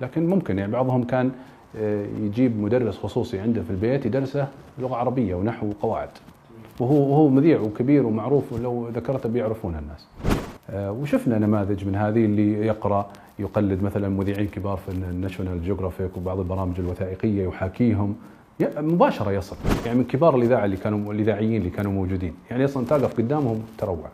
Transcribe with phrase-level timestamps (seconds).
[0.00, 1.30] لكن ممكن يعني بعضهم كان
[1.76, 6.08] آه، يجيب مدرس خصوصي عنده في البيت يدرسه لغة عربية ونحو وقواعد
[6.80, 10.06] وهو وهو مذيع وكبير ومعروف ولو ذكرته بيعرفونه الناس.
[10.70, 13.06] آه، وشفنا نماذج من هذه اللي يقرأ
[13.38, 18.16] يقلد مثلا مذيعين كبار في ال National Geographic وبعض البرامج الوثائقية يحاكيهم.
[18.76, 19.56] مباشرة يصل
[19.86, 22.34] يعني من كبار الإذاعة اللي كانوا الإذاعيين اللي كانوا موجودين.
[22.50, 24.08] يعني أصلا تقف قدامهم تروع.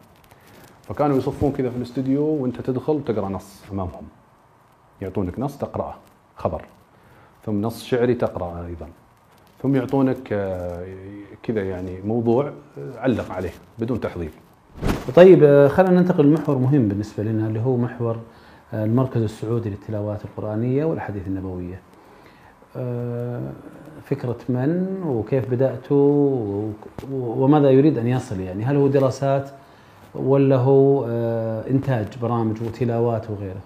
[0.82, 4.02] فكانوا يصفون كذا في الاستوديو وأنت تدخل وتقرا نص أمامهم.
[5.02, 5.94] يعطونك نص تقرأه
[6.36, 6.62] خبر
[7.46, 8.86] ثم نص شعري تقرا أيضا
[9.62, 10.86] ثم يعطونك آه،
[11.42, 12.46] كذا يعني موضوع
[12.78, 14.30] آه، علق عليه بدون تحضير
[15.16, 18.16] طيب آه، خلينا ننتقل لمحور مهم بالنسبة لنا اللي هو محور
[18.74, 21.80] المركز السعودي للتلاوات القرآنية والأحاديث النبوية.
[22.76, 23.40] آه،
[24.04, 26.70] فكرة من وكيف بداته و-
[27.12, 29.50] وماذا يريد أن يصل يعني هل هو دراسات
[30.14, 31.04] ولا هو
[31.70, 33.60] إنتاج برامج وتلاوات وغيره؟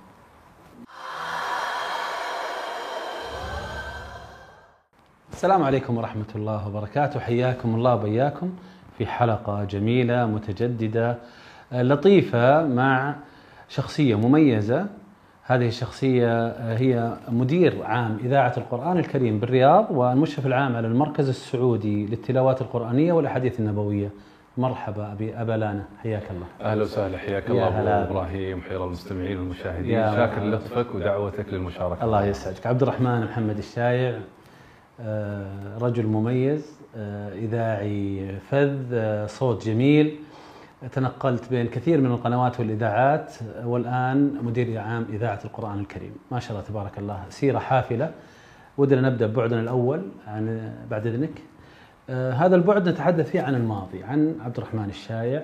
[5.41, 7.21] السلام عليكم ورحمة الله وبركاته.
[7.21, 8.53] حياكم الله وبياكم
[8.99, 11.17] في حلقة جميلة متجددة
[11.73, 13.15] لطيفة مع
[13.69, 14.87] شخصية مميزة.
[15.45, 22.61] هذه الشخصية هي مدير عام إذاعة القرآن الكريم بالرياض والمشرف العام على المركز السعودي للتلاوات
[22.61, 24.11] القرآنية والأحاديث النبوية.
[24.59, 26.71] مرحبا أبي أبا لانا حياك الله.
[26.73, 27.19] أهلا وسهلا.
[27.19, 28.03] حياك يا الله.
[28.03, 28.61] ابو إبراهيم.
[28.61, 30.13] حير المستمعين والمشاهدين.
[30.15, 30.45] شاكر.
[30.45, 32.05] لطفك ودعوتك للمشاركة.
[32.05, 32.67] الله يسعدك.
[32.67, 34.19] عبد الرحمن محمد الشايع.
[35.81, 40.17] رجل مميز آه، إذاعي فذ آه، صوت جميل.
[40.93, 46.13] تنقلت بين كثير من القنوات والإذاعات آه، والآن مدير عام إذاعة القرآن الكريم.
[46.31, 48.11] ما شاء الله تبارك الله سيرة حافلة.
[48.79, 51.43] ودنا نبدأ ببعدنا الأول عن بعد إذنك.
[52.11, 55.43] آه، هذا البعد نتحدث فيه عن الماضي عن عبد الرحمن الشايع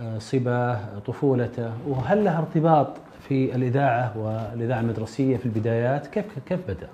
[0.00, 1.72] آه، صباه طفولته.
[1.88, 2.88] وهل لها ارتباط
[3.28, 6.88] في الإذاعة والإذاعة المدرسية في البدايات؟ كيف كيف بدأ؟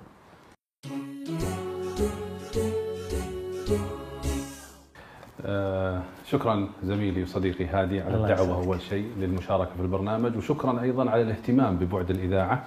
[6.30, 8.38] شكرا زميلي وصديقي هادي على يسعدك.
[8.40, 12.64] أول شيء للمشاركة في البرنامج وشكرا أيضا على الاهتمام ببعد الإذاعة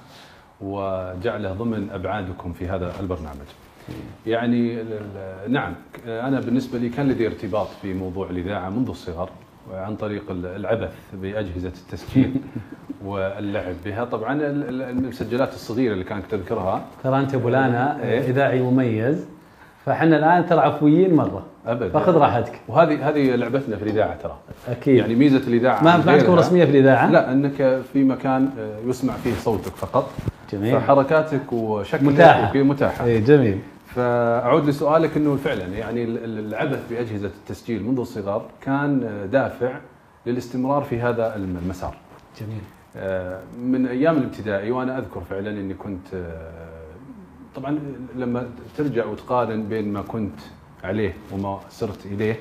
[0.62, 3.48] وجعله ضمن أبعادكم في هذا البرنامج.
[4.28, 4.84] يعني
[5.48, 5.74] نعم
[6.08, 9.30] أنا بالنسبة لي كان لدي ارتباط بموضوع الإذاعة منذ الصغر
[9.74, 12.34] عن طريق ال- العبث بأجهزة التسجيل
[13.06, 18.20] واللعب بها طبعا ال- ال- المسجلات الصغيرة اللي كانت تذكرها ترى أنت أبو لانا إيه.
[18.20, 19.26] إذاعي مميز
[19.86, 21.90] فاحنا الآن ترى عفويين مرة ابدا.
[22.00, 22.60] فخذ راحتك.
[22.68, 24.38] وهذه هذه لعبتنا في الإذاعة ترى.
[24.68, 24.96] أكيد.
[24.96, 28.90] يعني ميزة الإذاعة ما ما عندكم غيرها- رسمية في الإذاعة؟ لا أنك في مكان آه،
[28.90, 30.10] يسمع فيه صوتك فقط.
[30.54, 30.80] جميل.
[30.82, 32.50] فحركاتك وشكلك متاحة.
[32.50, 33.06] وكي- متاحة.
[33.06, 33.60] إيه جميل.
[33.86, 39.72] فأعود لسؤالك إنه فعلا يعني ال- ال- العبث باجهزه التسجيل منذ الصغر كان آه، دافع
[40.26, 41.96] للاستمرار في هذا الم- المسار.
[42.42, 42.62] جميل.
[42.98, 46.08] آه، من أيام الابتدائي وأنا أذكر فعلا إني كنت
[47.56, 47.80] طبعا
[48.16, 48.48] لما
[48.78, 50.40] ترجع وتقارن بين ما كنت
[50.84, 52.36] عليه وما صرت إليه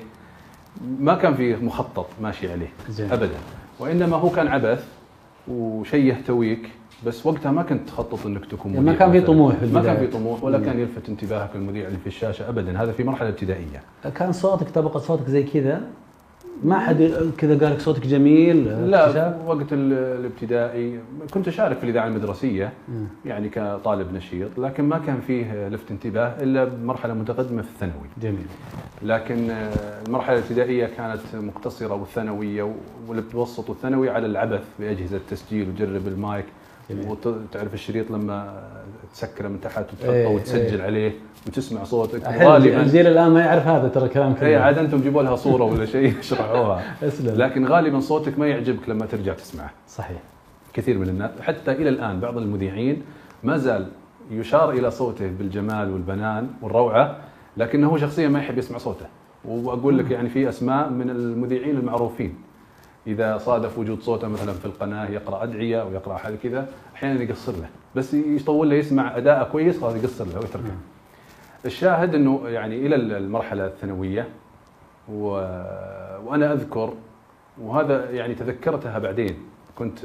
[0.99, 3.11] ما كان في مخطط ماشي عليه زين.
[3.11, 3.37] ابدا
[3.79, 4.85] وإنما هو كان عبث
[5.47, 6.69] وشيء يهتويك
[7.05, 9.21] بس وقتها ما كنت تخطط إنك تكون ما مذيع كان في.
[9.21, 9.97] طموح في ما كان.
[9.97, 10.59] في طموح ولا.
[10.59, 13.83] كان يلفت انتباهك المذيع اللي في الشاشة ابدا هذا في مرحلة ابتدائية
[14.15, 15.81] كان صوتك طبقة صوتك زي كذا
[16.63, 20.99] ما حد كذا قال لك صوتك جميل لا؟ وقت ال- الابتدائي
[21.33, 22.71] كنت أشارك في الإذاعة المدرسية.
[23.25, 28.45] يعني كطالب نشيط لكن ما كان فيه لفت انتباه إلا بمرحلة متقدمة في الثانوي جميل
[29.01, 29.73] لكن آه،
[30.07, 32.73] المرحلة الابتدائية كانت مقتصرة والثانوية
[33.07, 36.45] والمتوسط والثانوي على العبث بأجهزة التسجيل وتجرب المايك.
[36.91, 38.63] وتعرف الشريط لما
[39.13, 40.85] تسكره من تحت وتحطه وتسجل إيه.
[40.85, 41.11] عليه
[41.47, 42.23] وتسمع صوتك.
[42.27, 45.63] غالبا الجيل الآن ما يعرف هذا ترى كلام اي كذا عاد أنتم جيبوا لها صورة
[45.63, 47.35] ولا شيء اشرحوها أسلم.
[47.35, 49.71] لكن غالبا صوتك ما يعجبك لما ترجع تسمعه.
[49.87, 50.17] صحيح.
[50.73, 53.01] كثير من الناس حتى إلى الآن بعض المذيعين
[53.43, 53.87] ما زال
[54.31, 57.17] يشار إلى صوته بالجمال والبنان والروعة
[57.57, 59.05] لكنه شخصيا ما يحب يسمع صوته.
[59.45, 62.35] وأقول لك يعني في أسماء من المذيعين المعروفين.
[63.07, 67.51] إذا صادف وجود صوته مثلا في القناة يقرأ أدعية أو يقرأ حاجة كذا أحيانا يقصر
[67.51, 67.69] له.
[67.95, 70.71] بس يطول له يسمع اداءه كويس خلاص يقصر له ويتركه.
[71.65, 74.27] الشاهد إنه يعني إلى المرحلة الثانوية
[75.11, 75.25] و...
[76.25, 76.93] وأنا أذكر
[77.61, 79.37] وهذا يعني تذكرتها بعدين.
[79.75, 79.99] كنت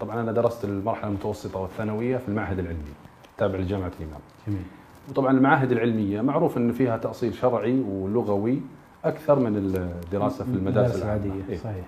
[0.00, 2.92] طبعا أنا درست المرحلة المتوسطة والثانوية في المعهد العلمي
[3.38, 4.20] تابع لجامعة الإمام.
[4.46, 4.62] جميل.
[5.10, 8.60] وطبعا المعاهد العلمية معروف إن فيها تأصيل شرعي ولغوي
[9.04, 11.56] أكثر من الدراسة في المدارس العادية إيه.
[11.56, 11.84] صحيح.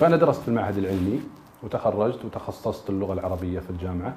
[0.00, 1.20] فأنا درست في المعهد العلمي
[1.62, 4.14] وتخرجت وتخصصت اللغة العربية في الجامعة.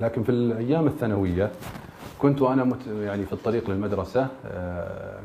[0.00, 1.50] لكن في الأيام الثانوية
[2.18, 5.20] كنت وأنا مت يعني في الطريق للمدرسة آه،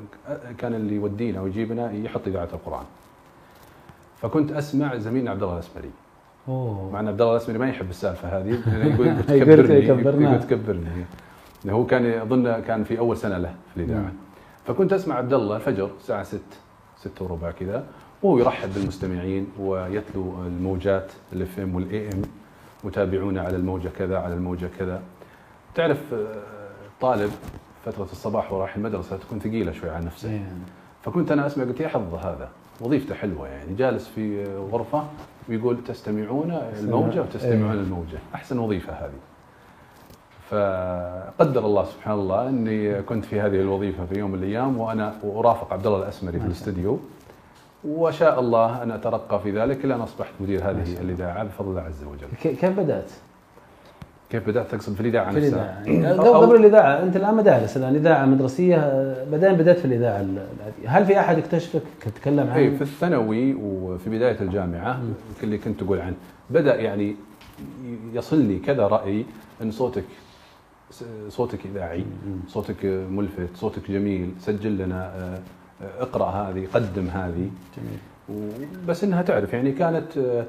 [0.58, 2.86] كان اللي يودينا ويجيبنا يحط إذاعة القرآن.
[4.22, 5.92] فكنت أسمع زميلنا عبد الله الأسمري.
[6.48, 6.92] أوه.
[6.92, 10.26] مع إن عبد الله الأسمري ما يحب السالفة هذه لأنه يقول تكبرني.
[10.26, 11.06] يقول تكبرني.
[11.70, 14.00] هو كان اظن كان في أول سنة له في الإذاعة.
[14.00, 14.14] مم.
[14.66, 16.42] فكنت أسمع عبد الله الفجر الساعة 6
[16.98, 17.86] 6 وربع كذا
[18.24, 22.22] وهو يرحب بالمستمعين ويتلو الموجات ال FM وال AM
[22.84, 25.02] متابعونا على الموجة كذا على الموجة كذا.
[25.76, 26.42] تعرف آه،
[27.02, 27.32] طالب
[27.86, 30.32] فترة الصباح وراح المدرسة تكون ثقيلة شوي على نفسه.
[30.32, 30.46] إيه.
[31.04, 32.50] فكنت أنا أسمع قلت يا حظ هذا
[32.82, 33.74] وظيفته حلوة يعني.
[33.76, 35.04] جالس في غرفة
[35.50, 37.82] ويقول تستمعون الموجة وتستمعون إيه.
[37.82, 38.18] الموجة.
[38.36, 39.20] أحسن وظيفة هذه.
[40.50, 45.74] فقدر الله سبحان الله أني كنت في هذه الوظيفة في يوم من الأيام وأنا أرافق
[45.74, 47.00] عبد الله الأسمري في الاستديو.
[47.86, 50.84] وشاء الله أن أترقى في ذلك إلى أن أصبحت مدير هذه.
[51.02, 52.28] الإذاعة بفضل الله عز وجل.
[52.56, 53.12] كيف بدأت؟
[54.30, 57.96] كيف بدأت تقصد في الإذاعة في نفسها؟ الإذاعة أو- قبل الإذاعة أنت الآن مدارس الآن
[57.96, 58.78] إذاعة مدرسية
[59.32, 60.26] بعدين بدأت في الإذاعة
[60.86, 65.00] هل في أحد اكتشفك تتكلم اي عن في الثانوي وفي بداية الجامعة.
[65.44, 66.16] اللي كنت تقول عنه
[66.50, 67.16] بدأ يعني
[68.14, 69.26] يصلني كذا رأي
[69.62, 70.04] إن صوتك
[71.30, 72.06] صوتك إذاعي.
[72.48, 75.40] صوتك ملفت صوتك جميل سجل لنا آه،
[76.00, 77.50] اقرأ هذه قدم هذه.
[77.78, 78.00] جميل.
[78.88, 80.44] بس إنها تعرف يعني كانت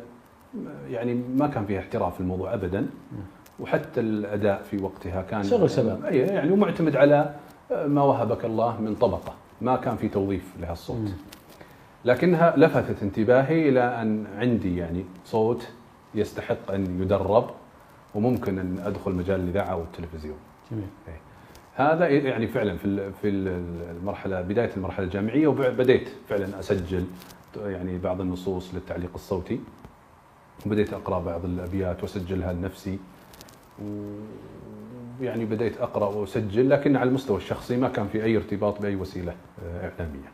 [0.89, 2.87] يعني ما كان فيها احتراف في الموضوع ابدا.
[3.61, 6.05] وحتى الأداء في وقتها كان شغل شباب.
[6.05, 7.35] أي يعني ومعتمد على
[7.71, 9.35] ما وهبك الله من طبقة.
[9.61, 11.15] ما كان في توظيف لهالصوت.
[12.05, 15.69] لكنها لفتت انتباهي إلى أن عندي يعني صوت
[16.15, 17.51] يستحق أن يدرب
[18.15, 20.37] وممكن أن أدخل مجال الإذاعة والتلفزيون.
[20.71, 20.87] جميل.
[21.77, 27.05] هذا يعني فعلا في في ال- المرحلة بداية المرحلة الجامعية وبديت فعلا أسجل
[27.67, 29.61] يعني بعض النصوص للتعليق الصوتي
[30.67, 32.99] وبديت أقرأ بعض الأبيات وأسجلها لنفسي
[35.21, 39.35] ويعني بديت أقرأ وأسجل لكن على المستوى الشخصي ما كان في أي ارتباط بأي وسيلة
[39.65, 40.29] آه، إعلامية.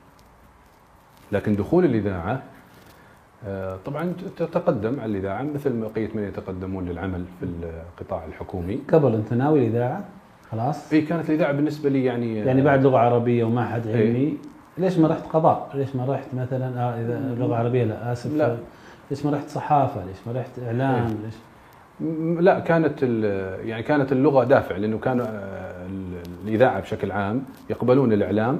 [1.33, 2.43] لكن دخول الإذاعة
[3.47, 8.81] آه، طبعا تتقدم على الإذاعة مثل بقيه من يتقدمون للعمل في القطاع الحكومي.
[8.93, 10.05] قبل أنت ناوي الإذاعة
[10.53, 13.97] خلاص اي كانت الإذاعة بالنسبة لي يعني يعني بعد لغة عربية ومعهد إيه.
[13.97, 14.37] علمي
[14.79, 18.57] ليش ما رحت قضاء؟ ليش ما رحت مثلا آه إذا لغة عربية لا آسف لا.
[19.11, 21.17] ليش ما رحت صحافة؟ ليش ما رحت إعلام؟ إيه.
[21.25, 21.35] ليش
[22.41, 23.03] لا كانت
[23.65, 25.27] يعني كانت اللغة دافع لأنه كان آه،
[25.87, 28.59] ال- الإذاعة بشكل عام يقبلون الإعلام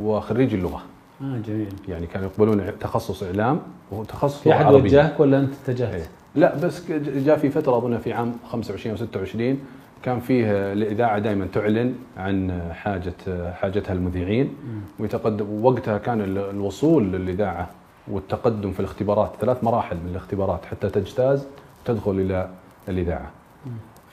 [0.00, 0.82] وخريج اللغة
[1.22, 3.60] آه جميل يعني كانوا يقبلون تخصص إعلام
[3.92, 6.06] وتخصص في احد وجهك ولا أنت اتجهت؟ إيه.
[6.34, 9.58] لا بس جاء في فترة أظن في عام 25 أو 26
[10.02, 13.12] كان فيه الإذاعة دائما تعلن عن حاجة
[13.52, 14.54] حاجتها المذيعين.
[14.98, 17.68] ويتقدم وقتها كان ال- الوصول للإذاعة
[18.08, 21.46] والتقدم في الاختبارات ثلاث مراحل من الاختبارات حتى تجتاز
[21.84, 22.48] تدخل إلى
[22.88, 23.30] الإذاعة.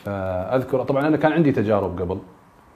[0.05, 2.17] فأذكر طبعا أنا كان عندي تجارب قبل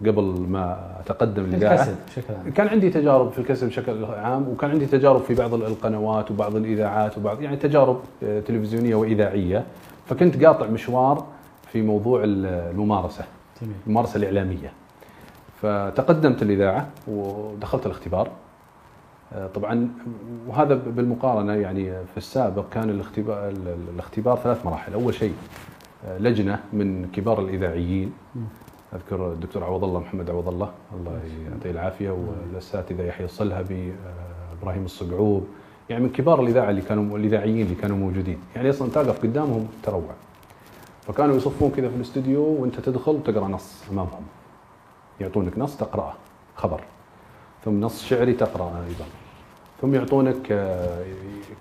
[0.07, 4.69] قبل ما أتقدم الإذاعة الكسب بشكل عام كان عندي تجارب في الكسب بشكل عام وكان
[4.71, 9.63] عندي تجارب في بعض القنوات وبعض الإذاعات وبعض يعني تجارب آه، تلفزيونية وإذاعية
[10.05, 11.25] فكنت قاطع مشوار
[11.73, 13.25] في موضوع ال- الممارسة
[13.61, 13.75] جميل.
[13.87, 14.71] الممارسة الإعلامية.
[15.61, 18.29] فتقدمت الإذاعة ودخلت الاختبار.
[19.33, 19.89] آه، طبعا
[20.47, 23.53] وهذا بالمقارنة يعني في السابق كان الاختبار
[23.93, 24.93] الاختبار ثلاث مراحل.
[24.93, 25.33] أول شيء
[26.07, 28.13] آه، لجنة من كبار الإذاعيين.
[28.93, 30.71] أذكر الدكتور عوض الله محمد عوض الله.
[30.93, 31.19] الله
[31.51, 32.09] يعطيه العافية.
[32.11, 35.47] والاساتذه يحيى الصلهبي آه، إبراهيم الصقعوب.
[35.89, 38.37] يعني من كبار الإذاعة اللي كانوا الإذاعيين اللي كانوا موجودين.
[38.55, 40.03] يعني أصلا تقف قدامهم تروع
[41.07, 44.23] فكانوا يصفون كذا في الاستوديو وانت تدخل وتقرأ نص أمامهم.
[45.21, 46.13] يعطونك نص تقرأه
[46.55, 46.83] خبر.
[47.65, 49.05] ثم نص شعري تقرا أيضا.
[49.81, 51.05] ثم يعطونك آه،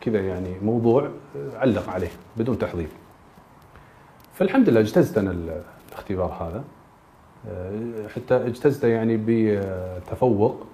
[0.00, 2.88] كذا يعني موضوع آه، علق عليه بدون تحضير.
[4.34, 6.64] فالحمد لله اجتزت أنا ال- الاختبار هذا.
[7.48, 10.66] آه، حتى اجتزته يعني بتفوق.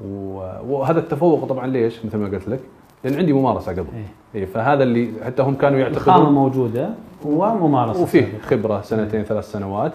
[0.00, 2.60] وهذا التفوق طبعا ليش؟ مثل ما قلت لك
[3.04, 3.86] لأن عندي ممارسة قبل.
[3.94, 4.40] إيه.
[4.40, 6.34] إيه فهذا اللي حتى هم كانوا الخامة يعتقدون.
[6.34, 6.90] موجودة
[7.24, 8.38] وممارسه وفيه.
[8.38, 9.92] خبرة سنتين ثلاث سنوات.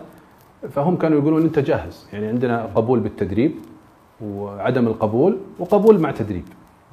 [0.72, 2.08] فهم كانوا يقولون أنت جاهز.
[2.13, 3.51] يعني عندنا قبول بالتدريب
[4.22, 6.44] وعدم القبول وقبول مع تدريب.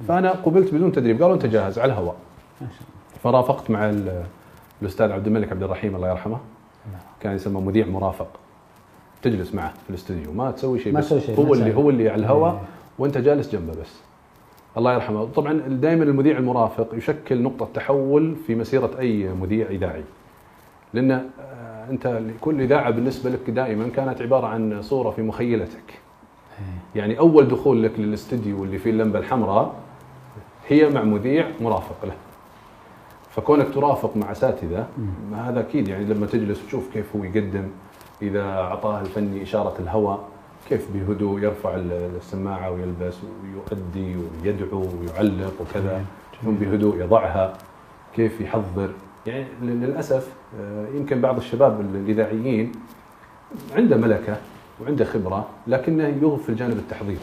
[0.07, 1.21] فأنا قبلت بدون تدريب.
[1.21, 2.15] قالوا أنت جاهز على الهواء.
[3.23, 4.23] فرافقت مع ال-
[4.81, 6.37] الأستاذ عبد الملك عبد الرحيم الله يرحمه.
[6.91, 7.01] نعم.
[7.21, 8.27] كان يسمى مذيع مرافق.
[9.21, 10.31] تجلس معه في الاستوديو.
[10.33, 11.13] ما تسوي شيء ما بس.
[11.13, 11.75] شيء، هو اللي.
[11.75, 12.59] هو اللي على الهواء إيه.
[12.99, 14.06] وأنت جالس جنبه بس.
[14.77, 20.03] الله يرحمه طبعا دائما المذيع المرافق يشكل نقطة تحول في مسيرة أي مذيع إذاعي
[20.93, 25.99] لأن آه، أنت كل إذاعة بالنسبة لك دائما كانت عبارة عن صورة في مخيلتك.
[26.95, 29.75] يعني أول دخول لك للاستديو اللي فيه اللمبة الحمراء
[30.67, 32.13] هي مع مذيع مرافق له
[33.29, 34.87] فكونك ترافق مع اساتذه.
[35.35, 37.67] هذا أكيد يعني لما تجلس وتشوف كيف هو يقدم
[38.21, 40.27] إذا أعطاه الفني إشارة الهواء
[40.69, 46.05] كيف بهدوء يرفع ال- السماعة ويلبس ويؤدي ويدعو ويعلق وكذا
[46.43, 47.53] ثم بهدوء يضعها
[48.15, 48.89] كيف يحضر.
[49.25, 52.71] يعني للأسف آه، يمكن بعض الشباب الإذاعيين
[53.75, 54.37] عنده ملكة
[54.81, 57.19] وعنده خبرة لكنه يغف في الجانب التحضير.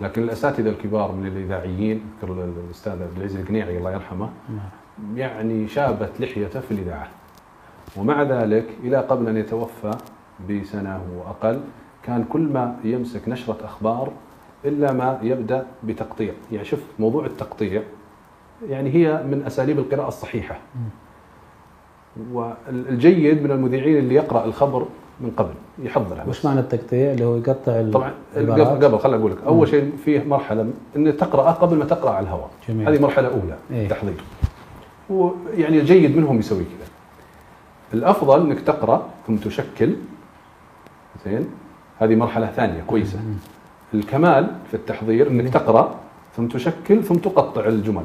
[0.00, 5.18] لكن الأساتذة الكبار من الإذاعيين أذكر الأستاذ عبد العزيز القنيعي الله يرحمه نعم.
[5.18, 7.08] يعني شابت لحيته في الإذاعة.
[7.96, 9.90] ومع ذلك إلى قبل أن يتوفى
[10.50, 11.60] بسنة واقل
[12.02, 14.12] كان كل ما يمسك نشرة أخبار
[14.64, 16.32] إلا ما يبدأ بتقطيع.
[16.52, 17.82] يعني شوف موضوع التقطيع
[18.68, 20.58] يعني هي من أساليب القراءة الصحيحة.
[22.32, 24.86] والجيد من المذيعين اللي يقرأ الخبر
[25.20, 29.38] من قبل يحضرها وش معنى التقطيع؟ اللي هو يقطع طبعا؟ قبل خليني أقول لك.
[29.46, 32.50] أول شيء فيه مرحلة إن تقرأ قبل ما تقرأ على الهواء.
[32.68, 32.88] جميل.
[32.88, 33.88] هذه مرحلة أولى إيه.
[33.88, 34.24] تحضير.
[35.10, 36.88] ويعني الجيد منهم يسوي كذا.
[37.94, 39.96] الأفضل إنك تقرأ ثم تشكل.
[41.24, 41.46] زين؟
[42.02, 43.18] هذه مرحلة ثانية كويسة.
[43.94, 45.94] الكمال في التحضير إنك تقرأ
[46.36, 48.02] ثم تشكل ثم تقطع الجمل.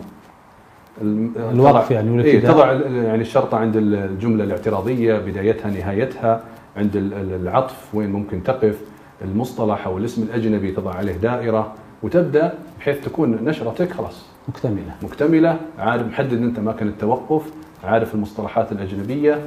[1.02, 2.40] الوقف يعني إيه.
[2.48, 6.42] تضع يعني الشرطة عند الجملة الاعتراضية بدايتها نهايتها
[6.78, 8.82] عند ال- ال- العطف وين ممكن تقف
[9.22, 11.74] المصطلح أو الاسم الأجنبي تضع عليه دائرة
[12.04, 14.26] وتبدأ بحيث تكون نشرتك خلاص.
[14.48, 14.96] مكتملة.
[15.04, 17.52] مكتملة عارف محدد أنت اماكن التوقف
[17.84, 19.40] عارف المصطلحات الأجنبية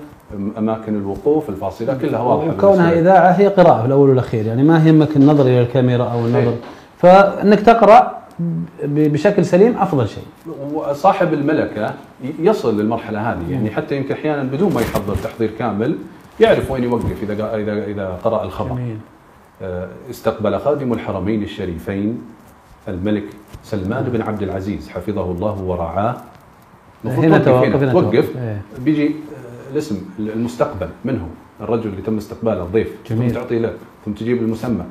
[0.58, 2.92] أماكن الوقوف الفاصلة كلها واضحة وكونها.
[2.92, 6.56] إذاعة هي قراءة في الأول والأخير يعني ما يهمك النظر إلى الكاميرا أو النظر إيه.
[6.98, 8.20] فإنك تقرأ
[8.84, 10.24] بشكل سليم أفضل شيء
[10.74, 11.94] وصاحب الملكة
[12.38, 15.96] يصل للمرحلة هذه يعني حتى يمكن أحيانا بدون ما يحضر تحضير كامل
[16.40, 18.78] يعرف وين يوقف إذا اذا إذا قرأ الخبر
[19.62, 22.22] آه، استقبل خادم الحرمين الشريفين
[22.88, 23.24] الملك
[23.64, 26.16] سلمان بن عبد العزيز حفظه الله ورعاه
[27.04, 28.36] هنا توقف توقف هنا توقف توقف.
[28.36, 28.62] إيه.
[28.78, 29.16] بيجي
[29.72, 33.30] الاسم المستقبل من هو الرجل اللي تم استقباله الضيف جميل.
[33.30, 33.72] ثم تعطي له
[34.04, 34.84] ثم تجيب المسمى.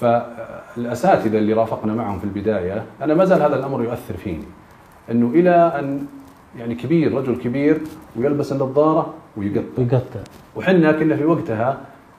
[0.00, 4.44] فالأساتذة اللي رافقنا معهم في البداية أنا ما زال هذا الأمر يؤثر فيني.
[5.10, 6.06] إنه إلى أن
[6.58, 7.80] يعني كبير رجل كبير
[8.16, 9.82] ويلبس النظارة ويقطع.
[9.82, 10.20] يقطع
[10.56, 11.78] وحنا كنا في وقتها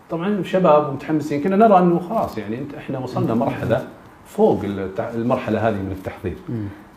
[0.10, 3.88] طبعا شباب ومتحمسين كنا نرى إنه خلاص يعني انت إحنا وصلنا مرحلة
[4.26, 4.62] فوق
[5.16, 6.36] المرحلة هذه من التحضير.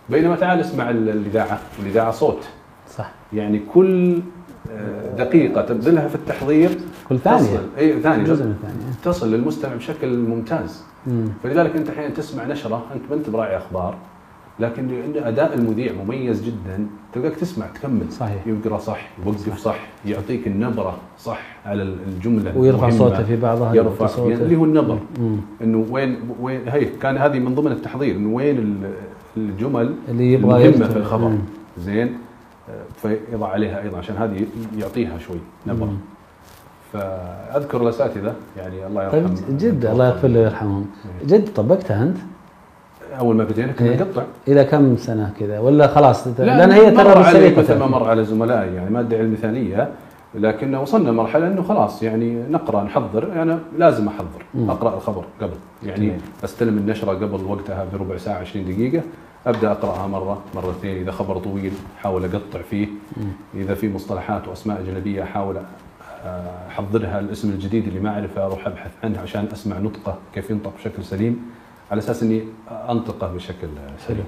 [0.09, 2.49] بينما تعال اسمع ال- الإذاعة والاذاعه صوت.
[2.97, 3.11] صح.
[3.33, 4.21] يعني كل
[5.18, 6.71] دقيقة تبذلها في التحضير
[7.09, 8.54] كل ثانية تصل إي ثانية جزء من
[9.04, 11.25] تصل للمستمع بشكل ممتاز مم.
[11.42, 13.94] فلذلك أنت أحيانا تسمع نشرة أنت ما أنت براعي أخبار
[14.61, 18.47] لكن لأن أداء المذيع مميز جدا تلقاك تسمع تكمل صحيح.
[18.47, 22.90] يقرأ صح يوقف صح يعطيك النبرة صح على الجملة ويرفع.
[22.90, 24.30] صوته في بعضها يرفع يوطي صوته.
[24.30, 25.37] يعني اللي هو النبر مم.
[25.62, 28.90] إنه وين وين هي كان هذه من ضمن التحضير إنه وين ال-
[29.37, 30.88] الجمل اللي يبغى المهمة.
[30.88, 31.38] في الخبر مم.
[31.78, 32.12] زين
[32.97, 34.47] فيضع عليها أيضا عشان هذه
[34.78, 35.97] يعطيها شوي نبره.
[36.92, 40.87] فأذكر الأساتذة يعني الله طيب يرحم جد الله يغفر له ويرحمهم.
[41.26, 42.16] جد طبقتها أنت؟
[43.18, 44.00] أول ما بدينا كنا إيه.
[44.00, 44.23] نقطع.
[44.49, 47.87] إلى كم سنة كذا؟ ولا خلاص؟ لا لأن هي مر ترى بالسليقة مثل ما.
[47.87, 49.88] مر على زملائي يعني ما ادعي المثاليه
[50.35, 53.42] لكن وصلنا مرحله إنه خلاص يعني نقرأ نحضر.
[53.42, 54.71] أنا لازم أحضر.
[54.73, 55.54] أقرأ الخبر قبل.
[55.87, 56.12] يعني.
[56.44, 59.02] أستلم النشرة قبل وقتها بربع ساعة 20 دقيقة.
[59.47, 62.89] أبدأ أقرأها مرة مرتين إذا خبر طويل احاول أقطع فيه.
[63.55, 65.57] إذا في مصطلحات وأسماء أجنبية احاول
[66.25, 70.73] آه، أحضرها الاسم الجديد اللي ما أعرفه أروح أبحث عنه عشان أسمع نطقة كيف ينطق
[70.79, 71.51] بشكل سليم
[71.91, 73.69] على أساس إني أنطقه بشكل
[74.09, 74.25] سليم.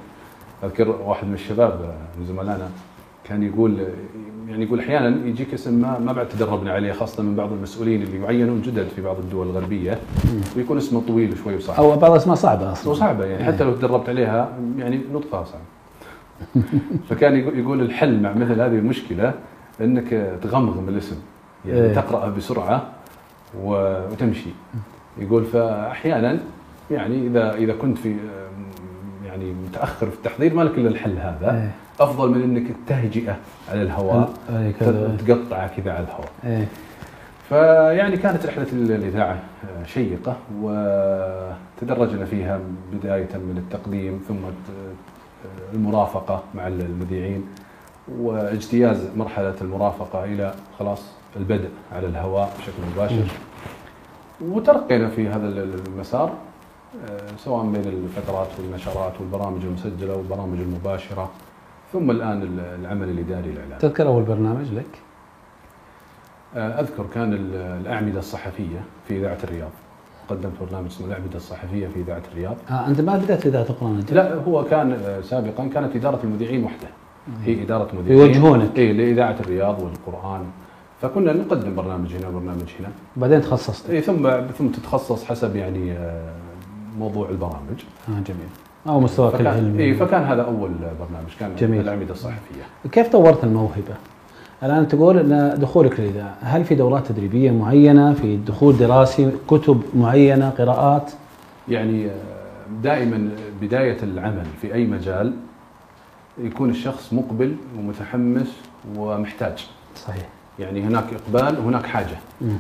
[0.65, 2.71] أذكر واحد من الشباب من زملائنا
[3.29, 3.79] كان يقول
[4.49, 8.23] يعني يقول أحيانا يجيك اسم ما ما بعد تدربنا عليه خاصة من بعض المسؤولين اللي
[8.23, 9.99] يعينون جدد في بعض الدول الغربية
[10.57, 11.77] ويكون اسمه طويل شوي وصعب.
[11.77, 12.93] أو بعض الأسماء صعبة أصلا.
[12.93, 15.61] وصعبه يعني حتى لو تدربت عليها يعني نطقها صعب.
[17.09, 19.35] فكان يقول- الحل مع مثل هذه المشكلة
[19.81, 21.17] إنك تغمغم الاسم
[21.69, 21.95] يعني إيه.
[21.95, 22.87] تقرأه بسرعة
[23.63, 24.51] وتمشي.
[25.19, 26.39] يقول فأحيانا
[26.91, 28.17] يعني اذا إذا كنت في
[29.37, 31.51] يعني متأخر في التحضير ما لك إلا الحل هذا.
[31.55, 31.71] إيه.
[32.01, 33.37] أفضل من إنك التهجئه
[33.71, 35.17] على الهواء إيه، كذا.
[35.29, 36.29] تقطعه كذا على الهواء.
[36.45, 36.69] إيه.
[37.49, 39.39] فيعني كانت رحلة الإذاعة
[39.87, 42.61] شيقة وتدرجنا فيها
[42.93, 44.37] بداية من التقديم ثم
[45.75, 47.47] المرافقة مع المذيعين
[48.19, 51.03] واجتياز مرحلة المرافقة إلى خلاص
[51.37, 53.25] البدء على الهواء بشكل مباشر.
[54.41, 56.29] وترقينا في هذا المسار.
[56.29, 56.56] آه،
[57.39, 61.31] سواء بين الفترات والنشرات والبرامج المسجلة والبرامج المباشرة.
[61.93, 64.87] ثم الآن العمل الإداري الإعلامي تذكر أول برنامج لك؟
[66.57, 69.71] أذكر كان ال- الأعمدة الصحفية في إذاعة الرياض.
[70.29, 72.57] قدمت برنامج اسمه الأعمدة الصحفية في إذاعة الرياض.
[72.71, 76.21] آه أنت ما بدأت في إذاعة القرآن أنت؟ لا هو كان آه، سابقا كانت إدارة
[76.25, 76.89] المذيعين وحدة.
[77.45, 78.21] هي إدارة مذيعين.
[78.21, 78.79] يوجهونك.
[78.79, 80.45] اي لإذاعة الرياض والقرآن.
[81.03, 82.89] فكنا نقدم برنامج هنا وبرنامج هنا.
[83.17, 83.91] بعدين تخصصت.
[83.91, 86.33] اي ثم ثم تتخصص حسب يعني آه،
[86.99, 88.49] موضوع البرامج آه جميل
[88.89, 91.81] أو مستواك العلمي اي فكان هذا أول برنامج كان جميل.
[91.81, 92.63] الأعمدة الصحفية
[92.93, 93.95] كيف طورت الموهبة؟
[94.63, 100.51] الآن تقول إن دخولك للاذاعه، هل في دورات تدريبية معينة، في دخول دراسي، كتب معينة،
[100.51, 101.13] قراءات؟
[101.69, 102.11] يعني
[102.83, 105.33] دائما بداية العمل في أي مجال
[106.39, 108.57] يكون الشخص مقبل ومتحمس
[108.97, 110.29] ومحتاج صحيح.
[110.59, 112.17] يعني هناك إقبال وهناك حاجة.
[112.41, 112.57] مم.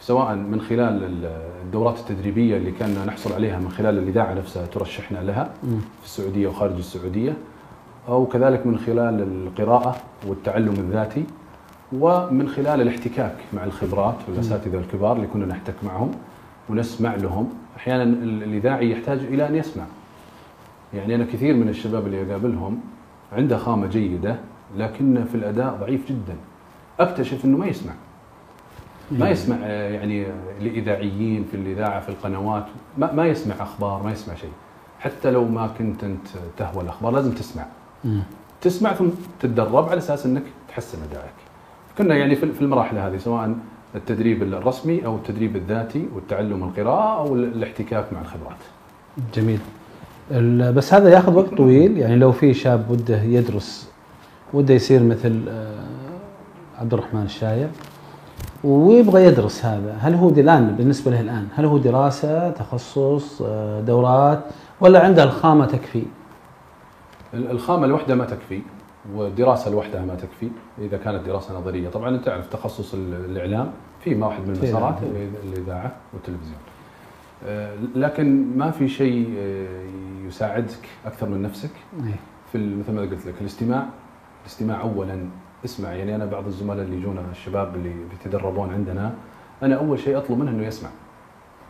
[0.00, 1.24] سواء من خلال
[1.64, 5.50] الدورات التدريبية اللي كنا نحصل عليها من خلال الإذاعة نفسها ترشحنا لها.
[6.00, 7.36] في السعودية وخارج السعودية
[8.08, 9.96] أو كذلك من خلال القراءة
[10.26, 11.24] والتعلم الذاتي
[11.92, 16.10] ومن خلال الاحتكاك مع الخبرات والاساتذه الكبار اللي كنا نحتك معهم
[16.68, 17.48] ونسمع لهم.
[17.76, 19.84] أحيانا ال- الإذاعي يحتاج إلى أن يسمع.
[20.94, 22.80] يعني أنا كثير من الشباب اللي أقابلهم
[23.32, 24.36] عنده خامة جيدة
[24.76, 26.36] لكنه في الأداء ضعيف جدا.
[27.00, 27.92] أكتشف إنه ما يسمع.
[29.10, 32.64] ما يسمع آه، يعني آه، الاذاعيين في الإذاعة في القنوات
[32.98, 34.50] ما, ما يسمع أخبار ما يسمع شيء.
[35.00, 37.64] حتى لو ما كنت أنت تهوى الأخبار لازم تسمع.
[38.04, 38.22] مم.
[38.60, 39.06] تسمع ثم
[39.40, 41.32] تتدرب على أساس إنك تحسن ادائك
[41.98, 43.54] كنا يعني في المراحل هذه سواء
[43.94, 48.56] التدريب الرسمي أو التدريب الذاتي والتعلم القراءة أو ال- الاحتكاك مع الخبرات.
[49.34, 49.58] جميل.
[50.74, 53.90] بس هذا ياخذ وقت طويل، يعني لو في شاب وده يدرس
[54.52, 55.84] وده يصير مثل آه،
[56.78, 57.68] عبد الرحمن الشايع
[58.64, 64.40] ويبغى يدرس هذا، هل هو الان بالنسبة له الآن هل هو دراسة، تخصص، آه، دورات
[64.80, 66.02] ولا عنده الخامة تكفي؟
[67.34, 68.60] ال- الخامة لوحدها ما تكفي
[69.14, 73.70] والدراسة لوحدها ما تكفي إذا كانت دراسة نظرية طبعا أنت تعرف تخصص ال- الإعلام
[74.04, 74.94] في ما واحد من المسارات.
[75.02, 76.58] ال- الإذاعة والتلفزيون
[77.46, 81.70] آه، لكن ما في شيء آه، يساعدك أكثر من نفسك
[82.06, 82.14] إيه.
[82.52, 83.86] في مثل ما قلت لك الاستماع
[84.42, 85.18] الاستماع اولا
[85.64, 89.14] اسمع يعني أنا بعض الزملاء اللي يجونا الشباب اللي بيتدربون عندنا
[89.62, 90.88] أنا أول شيء أطلب منه إنه يسمع.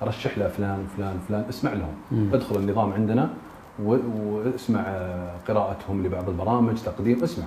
[0.03, 1.95] ارشح له فلان فلان فلان اسمع لهم.
[2.13, 2.31] مم.
[2.33, 3.31] ادخل النظام عندنا
[3.83, 7.45] واسمع آه، قراءتهم لبعض البرامج تقديم اسمع.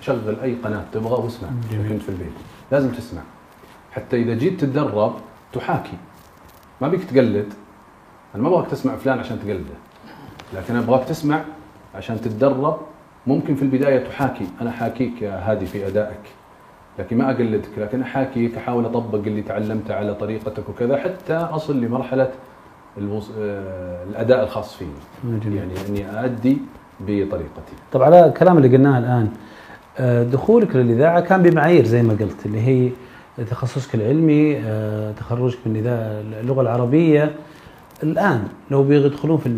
[0.00, 1.48] شغل أي قناة تبغى واسمع.
[1.88, 2.32] كنت في البيت.
[2.72, 3.22] لازم تسمع.
[3.92, 5.14] حتى إذا جيت تتدرب
[5.52, 5.96] تحاكي.
[6.80, 7.52] ما بيك تقلد.
[8.34, 9.74] أنا ما أبغاك تسمع فلان عشان تقلده.
[10.54, 11.44] لكن أبغاك تسمع
[11.94, 12.78] عشان تتدرب
[13.28, 14.46] ممكن في البداية تحاكي.
[14.60, 16.20] أنا حاكيك يا هادي في أدائك.
[16.98, 22.30] لكن ما أقلدك لكن أحاكيك أحاول أطبق اللي تعلمته على طريقتك وكذا حتى أصل لمرحلة
[22.98, 23.30] الوص...
[23.38, 24.90] آه، الأداء الخاص فيني.
[25.44, 25.56] جميل.
[25.56, 26.58] يعني إني ادي
[27.00, 27.72] بطريقتي.
[27.92, 29.28] طب على الكلام اللي قلناه الآن
[29.98, 32.90] آه، دخولك للإذاعة كان بمعايير زي ما قلت اللي هي
[33.50, 37.34] تخصصك العلمي آه، تخرجك من الإذاعة- اللغة العربية.
[38.02, 39.48] الآن لو بيدخلون في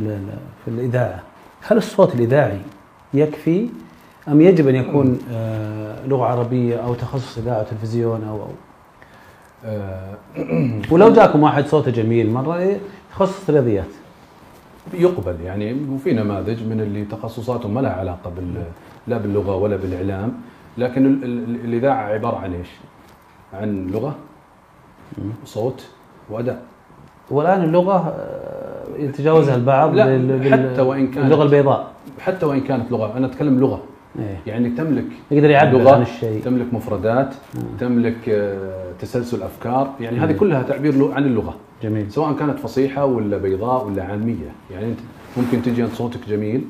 [0.64, 1.22] في الإذاعة
[1.68, 2.58] هل الصوت الإذاعي
[3.14, 3.68] يكفي
[4.28, 8.48] أم يجب أن يكون آه، لغة عربية أو تخصص إذاعة وتلفزيون أو أو
[9.64, 10.14] آه،
[10.92, 12.76] ولو جاكم واحد صوته جميل مرة
[13.12, 13.86] تخصص رياضيات.
[14.94, 18.62] يقبل يعني وفي نماذج من اللي تخصصاتهم ما لها علاقة بال
[19.06, 20.32] لا باللغة ولا بالإعلام
[20.78, 22.68] لكن ال- ال- الإذاعة عبارة عن إيش؟
[23.54, 24.14] عن لغة
[25.42, 25.86] وصوت
[26.30, 26.62] وأداء.
[27.30, 28.59] والآن اللغة آه،
[29.00, 31.90] يتجاوزها البعض لا، بال- حتى وإن كانت- اللغة البيضاء.
[32.20, 33.80] حتى وإن كانت لغة أنا أتكلم لغة.
[34.18, 34.36] إيه.
[34.46, 36.42] يعني تملك يقدر يعبر لغة، عن الشيء.
[36.44, 37.34] تملك مفردات
[37.80, 41.54] تملك آه، تسلسل أفكار يعني هذه كلها تعبير عن اللغة.
[41.82, 42.10] جميل.
[42.12, 44.98] سواء كانت فصيحة ولا بيضاء ولا عاميه يعني أنت
[45.36, 46.64] ممكن تجي أنت صوتك جميل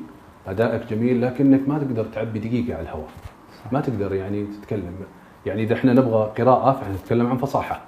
[0.47, 3.07] أدائك جميل لكنك ما تقدر تعبي دقيقة على الهواء.
[3.71, 4.91] ما تقدر يعني تتكلم.
[5.45, 7.81] يعني إذا إحنا نبغى قراءة فإحنا نتكلم عن فصاحة.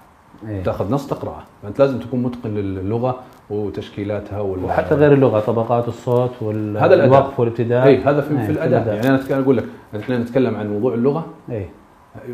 [0.47, 0.63] إيه.
[0.63, 1.43] تأخذ نص تقرأه.
[1.63, 3.19] فأنت لازم تكون متقن للغه
[3.54, 7.02] وتشكيلاتها وال وحتى غير اللغة طبقات الصوت هذا.
[7.04, 7.88] والوقف والابتداء.
[7.88, 8.96] اي هذا في, إيه، في الأداء.
[8.96, 9.66] يعني أنا أتكلم- أقول لك
[10.00, 11.26] إحنا نتكلم عن موضوع اللغة.
[11.52, 11.66] اي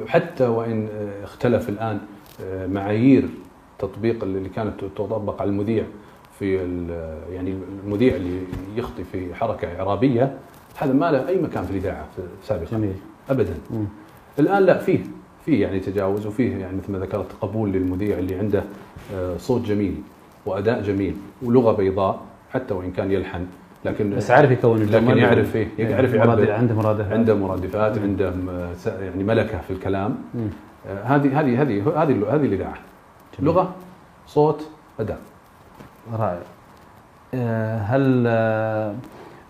[0.08, 2.00] حتى وإن آه، اختلف الآن
[2.44, 3.24] آه، معايير
[3.80, 5.84] تطبيق اللي كانت تطبق على المذيع
[6.40, 7.56] في ال- يعني
[7.86, 8.40] المذيع اللي
[8.76, 10.34] يخطي في حركة إعرابية
[10.78, 12.72] هذا ما له أي مكان في الإذاعة في- سابقا.
[12.72, 12.94] جميل.
[13.30, 13.54] ابدا.
[13.72, 13.86] مم.
[14.40, 15.00] الآن لا فيه
[15.46, 18.64] فيه يعني تجاوز وفيه يعني مثل ما ذكرت قبول للمذيع اللي عنده
[19.16, 19.96] آه، صوت جميل.
[20.45, 22.19] وأداء جميل ولغة بيضاء
[22.54, 23.45] حتى وإن كان يلحن.
[23.86, 27.12] لكن بس عارف يكون لكن يعرف إيه يعرف مراد- يعبر عنده مرادفات.
[27.13, 28.34] عنده مرادفات عنده
[29.02, 30.15] يعني ملكة في الكلام.
[30.88, 32.73] آه، هذه هذه هذه هذه هذه الاذاعه.
[33.39, 33.75] لغة
[34.28, 34.67] صوت
[34.99, 35.19] أداء.
[36.13, 36.39] رائع.
[37.34, 38.95] آه، هل آه،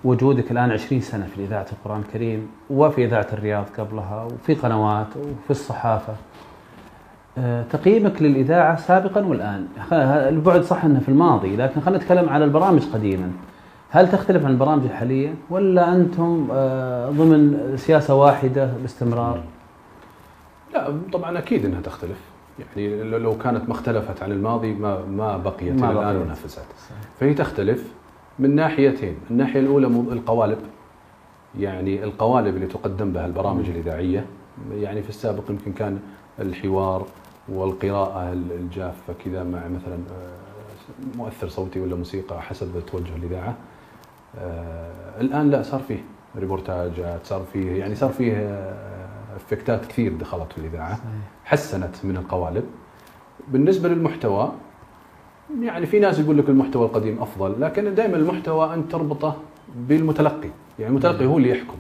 [0.04, 5.50] وجودك الآن 20 سنة في إذاعة القرآن الكريم وفي إذاعة الرياض قبلها وفي قنوات وفي
[5.52, 6.14] الصحافة؟
[7.72, 9.68] تقييمك للإذاعة سابقا والآن.
[10.30, 13.32] البعد صح إنه في الماضي لكن خلينا نتكلم على البرامج قديما.
[13.90, 19.44] هل تختلف عن البرامج الحالية؟ ولا أنتم آه، ضمن سياسة واحدة باستمرار؟
[20.74, 22.18] لا طبعا أكيد إنها تختلف.
[22.60, 26.16] يعني لو- كانت ما اختلفت عن الماضي ما ما بقيت ما الآن.
[26.16, 26.66] منافسات.
[27.20, 27.94] فهي تختلف
[28.40, 29.16] من ناحيتين.
[29.32, 30.58] الناحية الأولى القوالب.
[31.60, 34.26] يعني القوالب اللي تقدم بها البرامج الإذاعية.
[34.74, 36.00] يعني في السابق يمكن كان
[36.40, 37.06] الحوار
[37.52, 43.56] والقراءة الجافة كذا مع مثلا آه، مؤثر صوتي ولا موسيقى حسب توجه الإذاعة.
[44.40, 46.04] آه، الآن لا صار فيه
[46.38, 50.96] ريبورتاجات صار فيه يعني صار فيه آه، إفكتات كثير دخلت في الإذاعة.
[50.96, 51.10] صحيح.
[51.46, 52.64] حسنت من القوالب.
[53.48, 54.52] بالنسبة للمحتوى
[55.62, 59.36] يعني في ناس يقول لك المحتوى القديم أفضل لكن دائما المحتوى انت تربطه
[59.76, 60.50] بالمتلقي.
[60.80, 61.78] يعني المتلقي هو اللي يحكم.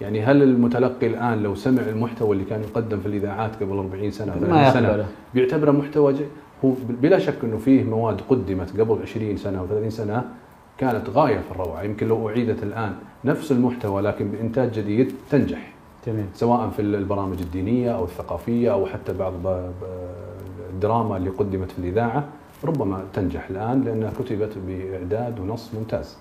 [0.00, 4.34] يعني هل المتلقي الآن لو سمع المحتوى اللي كان يقدم في الإذاعات قبل 40 سنة
[4.34, 6.24] ما 30 سنة بيعتبره محتوى جي
[6.64, 10.24] هو بلا شك إنه فيه مواد قدمت قبل 20 سنة و30 سنة
[10.78, 11.82] كانت غاية في الروعة.
[11.82, 12.92] يمكن لو أعيدت الآن
[13.24, 15.72] نفس المحتوى لكن بإنتاج جديد تنجح.
[16.06, 16.24] جميل.
[16.34, 19.32] سواء في البرامج الدينية أو الثقافية أو حتى بعض
[20.72, 22.24] الدراما اللي قدمت في الإذاعة
[22.64, 26.16] ربما تنجح الآن لأنها كتبت بإعداد ونص ممتاز.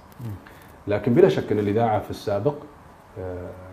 [0.88, 2.54] لكن بلا شك إن الإذاعة في السابق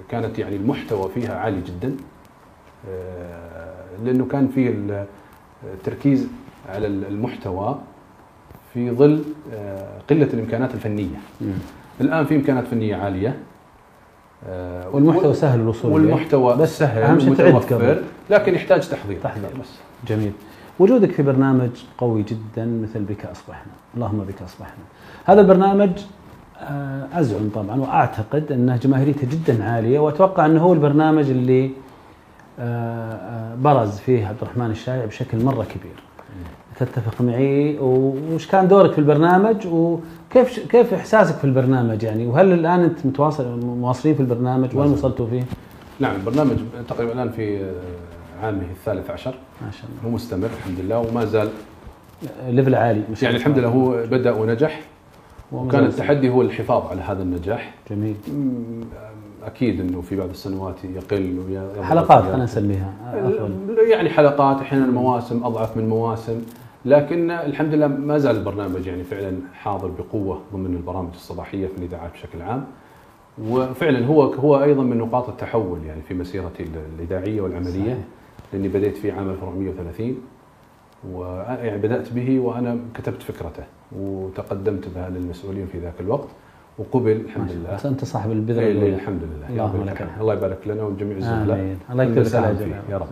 [0.09, 1.97] كانت يعني المحتوى فيها عالي جدا
[2.91, 5.05] آه، لأنه كان فيه ال-
[5.75, 6.27] التركيز
[6.69, 7.79] على المحتوى
[8.75, 11.17] في ظل آه، قلة الإمكانات الفنية.
[11.41, 11.53] مم.
[12.01, 13.37] الآن في إمكانات فنية عالية
[14.49, 15.93] آه، والمحتوى سهل الوصول.
[15.93, 18.03] والمحتوى بس سهل شيء تعد متوفر.
[18.31, 19.51] لكن يحتاج تحضير تحضير.
[19.61, 19.69] بس
[20.09, 20.33] جميل
[20.79, 24.85] وجودك في برنامج قوي جدا مثل بك أصبحنا اللهم بك أصبحنا
[25.25, 26.03] هذا البرنامج آه،
[27.13, 31.71] أزعم طبعا وأعتقد انه جماهيريته جدا عالية وأتوقع أنه هو البرنامج اللي
[32.59, 35.95] آه، آه، برز فيه عبد الرحمن الشايع بشكل مرة كبير.
[36.81, 42.81] تتفق معي؟ وش كان دورك في البرنامج؟ وكيف كيف إحساسك في البرنامج يعني؟ وهل الآن
[42.81, 45.43] أنت متواصل مواصلين في البرنامج؟ وين وصلتوا فيه؟
[46.01, 46.57] نعم البرنامج
[46.89, 49.35] تقريبا الآن في آه، عامه الثالث عشر.
[49.63, 50.11] ما شاء الله.
[50.11, 51.49] هو مستمر الحمد لله وما زال
[52.49, 53.37] ليفل عالي يعني.
[53.37, 54.81] الحمد لله هو بدأ ونجح.
[55.55, 57.75] وكان التحدي هو الحفاظ على هذا النجاح.
[57.91, 58.17] جميل.
[59.45, 61.39] أكيد إنه في بعض السنوات يقل
[61.83, 62.93] حلقات خلينا نسميها.
[63.91, 66.43] يعني حلقات أحيانا مواسم أضعف من مواسم.
[66.85, 72.13] لكن الحمد لله ما زال البرنامج يعني فعلا حاضر بقوة ضمن البرامج الصباحية في الاذاعات
[72.13, 72.65] بشكل عام.
[73.49, 76.65] وفعلا هو هو أيضا من نقاط التحول يعني في مسيرتي
[76.99, 77.95] الإذاعية والعملية.
[77.95, 77.99] صحيح.
[78.53, 80.17] لأني بديت في عام 1430
[81.13, 86.29] ويعني بدأت به وأنا كتبت فكرته وتقدمت بها للمسؤولين في ذاك الوقت
[86.79, 87.71] وقبل الحمد الله.
[87.71, 87.91] لله.
[87.91, 88.95] أنت صاحب البذرة إيه، الأولى.
[88.95, 89.65] الحمد لله.
[89.65, 90.09] رب لك.
[90.21, 91.79] الله يبارك لنا ولجميع الزملاء آمين.
[91.91, 93.07] الله يكتب لك يا رب.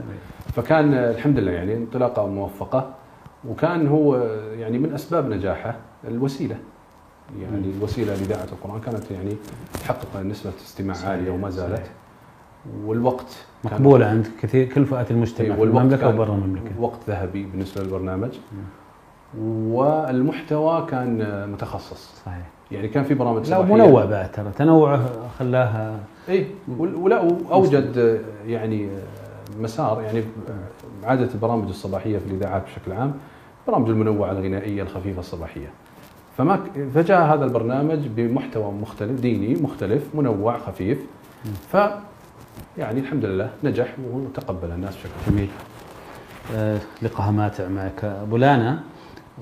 [0.54, 2.94] فكان الحمد لله يعني انطلاقة موفقة
[3.48, 4.16] وكان هو
[4.58, 5.74] يعني من أسباب نجاحه
[6.08, 6.56] الوسيلة.
[7.40, 7.70] يعني.
[7.78, 9.36] الوسيلة لإذاعة القرآن كانت يعني
[9.74, 11.76] تحقق نسبة استماع عالية وما زالت.
[11.76, 11.90] صحيح.
[12.84, 16.80] والوقت مقبولة عند كثير كل فئات المجتمع إيه، في المملكة كان وبرا المملكة.
[16.80, 18.30] وقت ذهبي بالنسبة للبرنامج.
[19.40, 22.22] والمحتوى كان متخصص.
[22.26, 22.46] صحيح.
[22.70, 23.62] يعني كان في برامج لا.
[23.62, 24.50] منوع بعد ترى.
[24.58, 26.46] تنوعه خلاها اي
[26.78, 28.88] ولا اوجد يعني
[29.60, 30.02] مسار.
[30.02, 30.22] يعني
[31.04, 33.12] عادة البرامج الصباحية في الإذاعات بشكل عام
[33.68, 35.70] برامج المنوعة الغنائية الخفيفة الصباحية.
[36.36, 36.60] فما
[36.94, 40.98] فجاء هذا البرنامج بمحتوى مختلف ديني مختلف منوع خفيف.
[41.68, 41.76] ف
[42.78, 45.48] يعني الحمد لله نجح وتقبل الناس بشكل جميل.
[46.54, 48.04] آه لقاء ماتع معك.
[48.04, 48.80] أبو لانا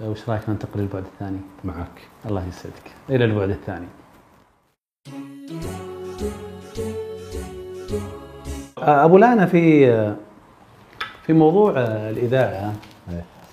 [0.02, 2.00] آه، وش رأيك ننتقل للبعد الثاني؟ معك.
[2.26, 2.90] الله يسعدك.
[3.10, 3.86] إلى البعد الثاني.
[8.78, 10.14] آه، أبو لانا في آه،
[11.26, 12.72] في موضوع الإذاعة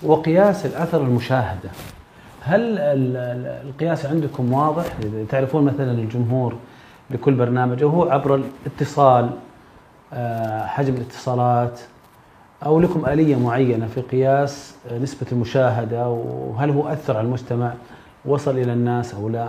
[0.02, 1.70] وقياس الأثر المشاهدة.
[2.42, 4.84] هل ال- ال- القياس عندكم واضح؟
[5.28, 6.56] تعرفون مثلا الجمهور
[7.10, 8.34] لكل برنامج هو عبر
[8.66, 9.30] الاتصال
[10.66, 11.80] حجم الاتصالات
[12.66, 17.72] أو لكم آلية معينة في قياس آه، نسبة المشاهدة وهل هو أثر على المجتمع
[18.24, 19.48] وصل إلى الناس أو لا؟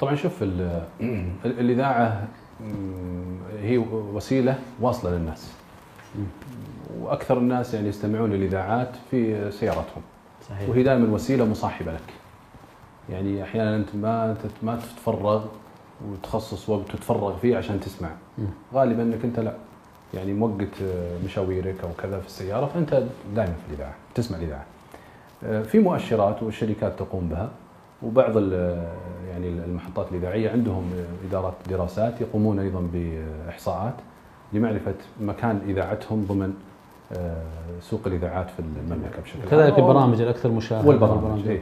[0.00, 0.82] طبعا شوف ال-
[1.44, 2.22] الإذاعة
[3.60, 5.52] هي وسيلة واصلة للناس.
[7.00, 10.02] وأكثر الناس يعني يستمعون للإذاعات في سيارتهم.
[10.48, 10.68] صحيح.
[10.68, 12.12] وهي دائما وسيلة مصاحبة لك.
[13.10, 15.44] يعني أحيانا أنت ما ما تتفرغ
[16.10, 18.08] وتخصص وقت تتفرغ فيه عشان تسمع.
[18.38, 18.44] مم.
[18.74, 19.52] غالبا إنك أنت لا.
[20.14, 22.90] يعني موقت آه، مشاويرك أو كذا في السيارة فأنت
[23.36, 24.64] دائما في الإذاعة تسمع الإذاعة.
[25.44, 27.50] آه، في مؤشرات والشركات تقوم بها
[28.02, 28.86] وبعض ال-
[29.30, 30.90] يعني المحطات الإذاعية عندهم
[31.28, 33.94] إدارات دراسات يقومون أيضا بإحصاءات
[34.52, 36.54] لمعرفة مكان إذاعتهم ضمن
[37.12, 37.36] آه،
[37.80, 39.48] سوق الإذاعات في المملكة بشكل عام.
[39.50, 40.88] كذلك البرامج الأكثر مشاهدة.
[40.88, 41.60] والبرامج، إيه.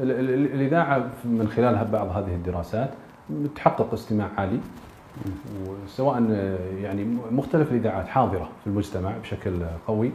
[0.00, 2.90] ال- ال- الإذاعة من خلال بعض هذه الدراسات
[3.56, 4.58] تحقق استماع عالي
[5.66, 6.22] وسواء
[6.82, 9.52] يعني مختلف الإذاعات حاضرة في المجتمع بشكل
[9.86, 10.10] قوي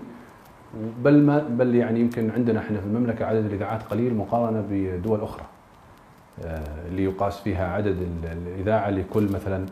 [1.03, 5.45] بل ما بل يعني يمكن عندنا إحنا في المملكة عدد الإذاعات قليل مقارنة بدول أخرى
[6.45, 9.65] آه، اللي يقاس فيها عدد ال- الإذاعة لكل مثلا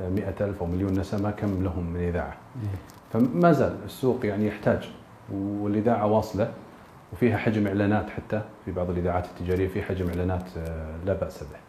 [0.00, 2.68] مئة ألف أو مليون نسمة كم لهم من إذاعة إيه.
[3.12, 4.90] فما زال السوق يعني يحتاج
[5.32, 6.52] والإذاعة واصلة
[7.12, 11.67] وفيها حجم إعلانات حتى في بعض الإذاعات التجارية في حجم إعلانات آه، لا بأس به.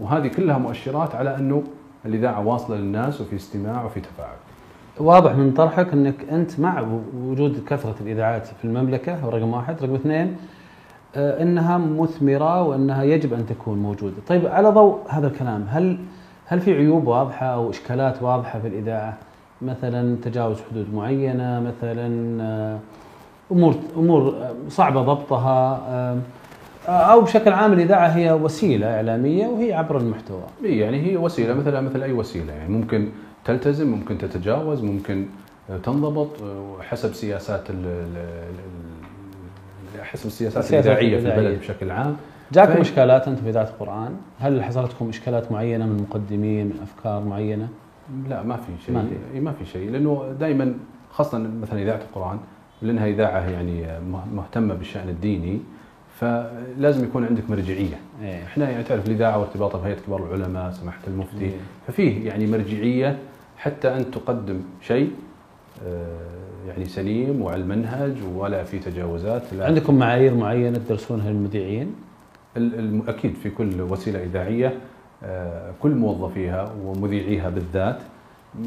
[0.00, 1.62] وهذه كلها مؤشرات على أنه
[2.06, 4.36] الإذاعة واصلة للناس وفي استماع وفي تفاعل.
[5.00, 6.84] واضح من طرحك أنك أنت مع
[7.24, 10.36] وجود كثرة الإذاعات في المملكة رقم واحد، رقم اثنين
[11.16, 14.14] آه، إنها مثمرة وإنها يجب أن تكون موجودة.
[14.28, 15.98] طيب على ضوء هذا الكلام هل
[16.46, 19.16] هل في عيوب واضحة أو إشكالات واضحة في الإذاعة؟
[19.62, 22.78] مثلا تجاوز حدود معينة، مثلا آه،
[23.52, 24.34] امور أمور
[24.68, 26.18] صعبة ضبطها آه،
[26.88, 30.42] أو بشكل عام الإذاعة هي وسيلة إعلامية وهي عبر المحتوى.
[30.64, 33.08] يعني هي وسيلة مثل مثل أي وسيلة يعني ممكن
[33.44, 35.26] تلتزم ممكن تتجاوز ممكن
[35.82, 36.28] تنضبط
[36.80, 37.86] حسب سياسات ال
[40.02, 41.28] حسب السياسات الإذاعية في.
[41.28, 42.16] البلد بشكل عام
[42.52, 47.24] جاكم فهي- إشكالات أنتم في إذاعة القرآن؟ هل حصلتكم إشكالات معينة من مقدمين من أفكار
[47.24, 47.68] معينة؟
[48.28, 49.06] لا ما في شيء ما
[49.40, 49.64] ما, في.
[49.66, 50.74] شيء لأنه دائما
[51.10, 52.38] خاصة مثلا إذاعة القرآن
[52.82, 55.58] لأنها إذاعة يعني مه- مهتمة بالشأن الديني
[56.20, 61.44] فلازم يكون عندك مرجعية إيه إحنا يعني تعرف الإذاعة وارتباطها بهيئة كبار العلماء سماحة المفتي
[61.44, 61.50] إيه.
[61.86, 63.18] ففيه يعني مرجعية
[63.58, 65.10] حتى أن تقدم شيء
[65.86, 66.06] آه،
[66.68, 71.94] يعني سليم وعلى المنهج ولا في تجاوزات لا عندكم معايير معينة تدرسونها للمذيعين؟
[73.08, 74.74] أكيد في كل وسيلة إذاعية
[75.24, 77.98] آه، كل موظفيها ومذيعيها بالذات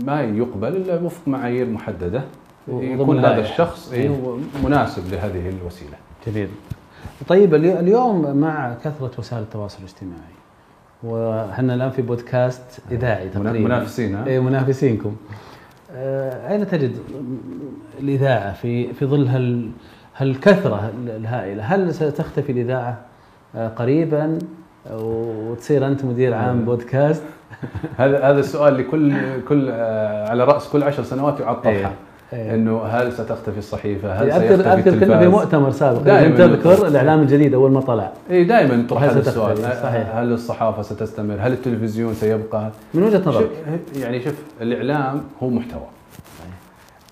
[0.06, 2.24] ما يقبل إلا وفق معايير محددة
[2.68, 3.42] يكون هذا.
[3.42, 4.02] الشخص إيه.
[4.02, 5.98] إيه، مناسب لهذه الوسيلة.
[6.28, 6.48] جميل.
[7.28, 10.40] طيب اليو- اليوم مع كثرة وسائل التواصل الاجتماعي
[11.04, 15.16] وحنا الآن في بودكاست إذاعي تقريبا منافسين ها؟ اي منافسينكم.
[15.96, 16.98] آه، أين تجد
[18.00, 19.70] الإذاعة في في ظل هال
[20.18, 22.98] هالكثرة الهائلة؟ هل ستختفي الإذاعة
[23.56, 24.40] آه، قريبا
[24.92, 27.24] وتصير أنت مدير عام بودكاست؟
[27.98, 29.14] هذا هذا السؤال لكل
[29.48, 31.62] كل آه، على رأس كل عشر سنوات يعاد
[32.34, 32.56] إيه.
[32.56, 36.88] إنه هل ستختفي الصحيفة؟ هل اذكر سيختفي أذكر كنا في؟ مؤتمر سابق دائماً تذكر.
[36.88, 40.16] الإعلام الجديد أول ما طلع اي دائما يطرح هذا؟ السؤال صحيح.
[40.16, 43.50] هل الصحافة ستستمر؟ هل التلفزيون سيبقى؟ من وجهة نظرك
[43.96, 45.88] يعني شوف الإعلام هو محتوى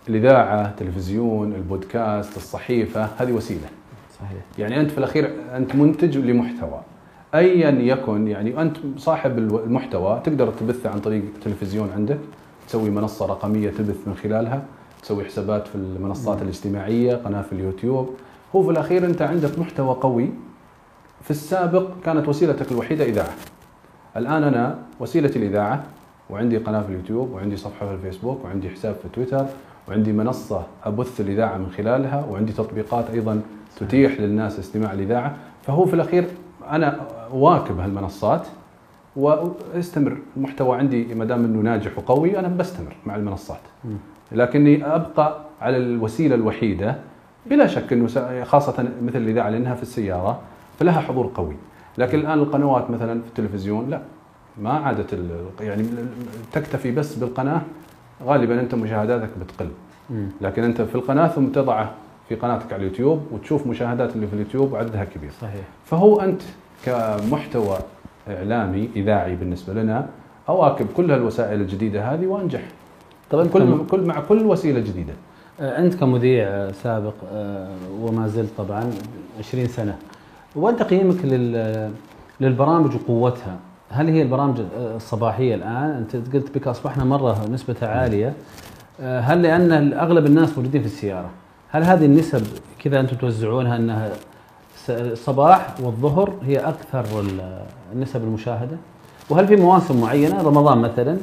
[0.10, 3.68] الإذاعة، التلفزيون، البودكاست، الصحيفة هذه وسيلة
[4.20, 6.82] صحيح يعني أنت في الأخير أنت منتج لمحتوى
[7.36, 12.18] ايا يكن يعني أنت صاحب المحتوى تقدر تبثه عن طريق تلفزيون عندك
[12.68, 14.62] تسوي منصة رقمية تبث من خلالها
[15.02, 18.10] تسوي حسابات في المنصات الاجتماعية قناة في اليوتيوب.
[18.56, 20.30] هو في الأخير أنت عندك محتوى قوي.
[21.22, 23.34] في السابق كانت وسيلتك الوحيدة إذاعة.
[24.18, 25.84] الآن أنا وسيلتي الإذاعة
[26.30, 29.46] وعندي قناة في اليوتيوب وعندي صفحة في الفيسبوك وعندي حساب في تويتر
[29.88, 33.42] وعندي منصة أبث الإذاعة من خلالها وعندي تطبيقات أيضا
[33.80, 35.36] تتيح للناس استماع الإذاعة.
[35.64, 36.28] فهو في الأخير
[36.70, 38.48] أنا واكب هالمنصات
[39.16, 40.18] وأستمر.
[40.38, 43.60] المحتوى عندي ما دام إنه ناجح وقوي أنا بستمر مع المنصات.
[44.32, 46.96] لكني أبقى على الوسيلة الوحيدة
[47.46, 50.40] بلا شك إنه خاصة مثل الاذاعه لأنها في السيارة
[50.80, 51.56] فلها حضور قوي.
[51.98, 54.02] لكن الآن القنوات مثلا في التلفزيون لا.
[54.62, 55.20] ما عادت
[55.62, 55.84] يعني
[56.54, 57.62] تكتفي بس بالقناة
[58.24, 59.70] غالبا أنت مشاهداتك بتقل.
[60.42, 61.92] لكن أنت في القناة ثم تضعه
[62.30, 65.32] في قناتك على اليوتيوب وتشوف مشاهدات اللي في اليوتيوب عددها كبير.
[65.42, 65.66] صحيح.
[65.86, 66.42] فهو أنت
[66.86, 67.78] كمحتوى
[68.30, 70.08] إعلامي إذاعي بالنسبة لنا
[70.50, 72.62] أواكب كل هالوسائل الجديدة هذه وأنجح.
[73.32, 75.14] طب انت كل كل مع كل وسيلة جديدة
[75.60, 77.70] آه، أنت كمذيع آه، سابق آه،
[78.02, 78.90] وما زلت طبعا
[79.40, 79.96] 20 سنة
[80.56, 81.92] وين تقييمك لل
[82.42, 83.56] للبرامج وقوتها؟
[83.90, 84.56] هل هي البرامج
[84.96, 88.34] الصباحية الآن أنت قلت بك أصبحنا مرة نسبتها عالية
[89.00, 91.30] هل لأن أغلب الناس موجودين في السيارة؟
[91.70, 92.48] هل هذه النسب
[92.84, 94.10] كذا أنتم توزعونها أنها
[94.90, 97.62] الصباح والظهر هي أكثر ال-
[97.94, 98.78] النسب المشاهدة؟
[99.30, 101.18] وهل في مواسم معينة رمضان مثلا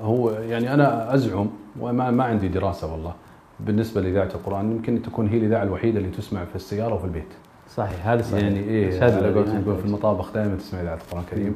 [0.00, 1.46] هو يعني أنا أزعم
[1.80, 3.14] وما ما عندي دراسة والله
[3.60, 7.28] بالنسبة لإذاعة القرآن يمكن تكون هي الإذاعة الوحيدة اللي تسمع في السيارة وفي البيت.
[7.68, 8.42] صحيح هذا صحيح.
[8.42, 9.60] يعني إيه على قولتهم.
[9.62, 11.54] يقول في المطابخ دائما تسمع إذاعة القرآن الكريم.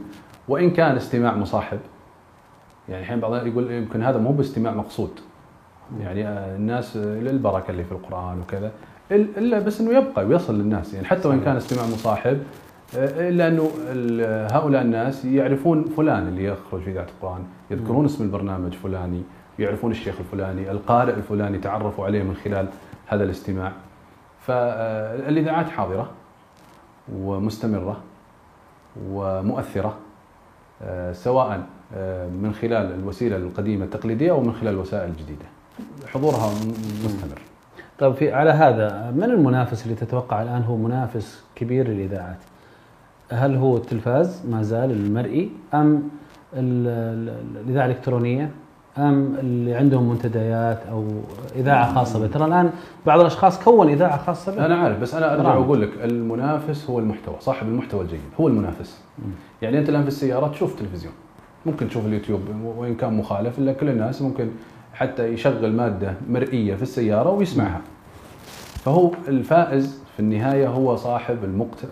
[0.49, 1.79] وإن كان استماع مصاحب
[2.89, 5.11] يعني الحين بعض يقول يمكن هذا مو باستماع مقصود.
[6.01, 8.71] يعني الناس للبركة اللي في القرآن وكذا
[9.11, 10.95] إلا بس إنه يبقى ويصل للناس.
[10.95, 11.41] يعني حتى وإن.
[11.45, 12.43] كان استماع مصاحب
[12.97, 13.71] إلا أنه
[14.53, 19.23] هؤلاء الناس يعرفون فلان اللي يخرج في اذاعه القرآن يذكرون اسم البرنامج فلاني
[19.59, 22.67] يعرفون الشيخ الفلاني القارئ الفلاني تعرفوا عليه من خلال
[23.07, 23.73] هذا الاستماع.
[24.41, 26.11] فالإذاعات حاضرة
[27.13, 27.97] ومستمرة
[29.09, 29.97] ومؤثرة
[30.83, 35.45] آه، سواء آه، من خلال الوسيلة القديمة التقليدية أو من خلال الوسائل الجديده
[36.07, 36.51] حضورها
[37.05, 37.39] مستمر.
[37.99, 42.39] طيب في على هذا من المنافس اللي تتوقع الآن هو منافس كبير للإذاعات؟
[43.33, 46.03] هل هو التلفاز ما زال المرئي أم
[46.55, 48.51] ال- ال- الاذاعه الالكترونيه
[48.99, 51.05] أم اللي عندهم منتديات أو
[51.57, 52.71] إذاعة خاصة به؟ ترى الآن
[53.07, 54.67] بعض الأشخاص كون إذاعة خاصة به.
[54.67, 55.55] أنا عارف بس أنا أرجع.
[55.55, 59.01] واقول لك المنافس هو المحتوى صاحب المحتوى الجيد هو المنافس.
[59.63, 61.13] يعني أنت الآن في السياره تشوف تلفزيون
[61.67, 62.41] ممكن تشوف اليوتيوب
[62.77, 64.49] وإن كان مخالف إلا كل الناس ممكن
[64.95, 67.81] حتى يشغل مادة مرئية في السيارة ويسمعها.
[68.85, 71.39] فهو الفائز في النهاية هو صاحب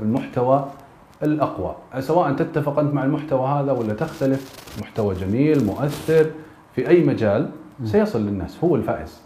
[0.00, 0.66] المحتوى
[1.22, 1.74] الأقوى.
[1.98, 6.26] سواء تتفق أنت مع المحتوى هذا ولا تختلف محتوى جميل مؤثر
[6.74, 7.50] في أي مجال
[7.84, 9.20] سيصل للناس هو الفائز.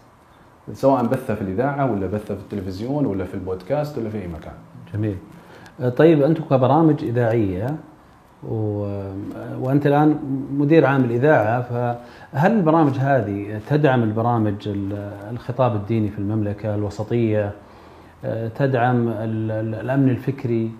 [0.72, 4.52] سواء بثه في الإذاعة ولا بثه في التلفزيون ولا في البودكاست ولا في أي مكان.
[4.94, 5.16] جميل.
[5.96, 7.76] طيب أنتم كبرامج إذاعية
[8.48, 8.54] و...
[9.60, 10.18] وأنت الآن
[10.52, 17.52] مدير عام الإذاعة فهل البرامج هذه تدعم البرامج ال- الخطاب الديني في المملكة الوسطية؟
[18.56, 20.70] تدعم ال- ال- الأمن الفكري؟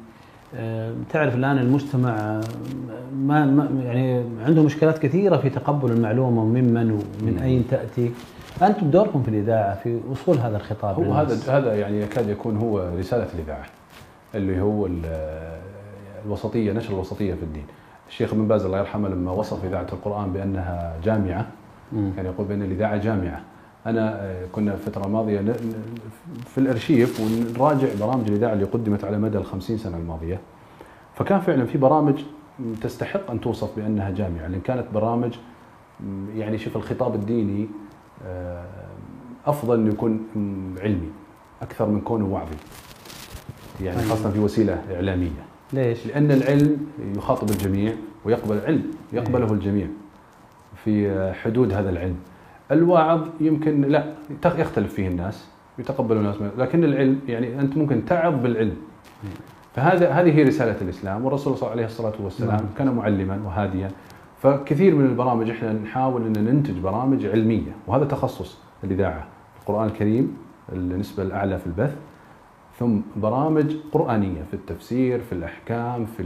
[1.10, 2.40] تعرف الآن المجتمع آه،
[3.16, 6.90] ما ما- يعني عنده مشكلات كثيرة في تقبل المعلومة وممن
[7.22, 8.10] ومن أين تأتي
[8.62, 11.48] أنتم دوركم في الإذاعة في وصول هذا الخطاب هو للناس.
[11.48, 13.64] هذا هذا يعني يكاد يكون هو رسالة الإذاعة
[14.34, 15.50] اللي هو ال-
[16.26, 17.64] الوسطية نشر الوسطية في الدين
[18.08, 21.46] الشيخ ابن باز الله يرحمه لما وصف إذاعة القرآن بأنها جامعة.
[22.16, 23.40] كان يقول بأن الإذاعة جامعة
[23.86, 24.76] أنا آه، كنا
[25.40, 25.94] ن- ن-
[26.46, 30.40] في الأرشيف ونراجع برامج الإذاعة اللي قدمت على مدى ال 50 سنة الماضية.
[31.14, 32.14] فكان فعلا في برامج
[32.80, 35.34] تستحق أن توصف بأنها جامعة لأن كانت برامج
[36.36, 37.66] يعني شوف الخطاب الديني
[38.26, 38.64] آه،
[39.46, 40.20] أفضل انه يكون
[40.82, 41.10] علمي
[41.62, 42.56] أكثر من كونه وعظي.
[43.82, 45.44] يعني خاصة في وسيلة إعلامية.
[45.72, 47.92] ليش؟ لأن العلم يخاطب الجميع
[48.24, 49.86] ويقبل العلم يقبله الجميع
[50.84, 52.16] في حدود هذا العلم.
[52.72, 55.48] الواعظ يمكن لا يختلف فيه الناس
[55.78, 56.36] يتقبل الناس.
[56.58, 58.76] لكن العلم يعني أنت ممكن تعظ بالعلم
[59.74, 62.66] فهذا هذه هي رسالة الإسلام والرسول صلى الله عليه الصلاة والسلام نعم.
[62.78, 63.90] كان معلما وهاديا
[64.42, 69.24] فكثير من البرامج إحنا نحاول ان ننتج برامج علمية وهذا تخصص الإذاعة
[69.60, 70.36] القرآن الكريم
[70.72, 71.96] النسبة الأعلى في البث
[72.78, 76.22] ثم برامج قرآنية في التفسير في الأحكام في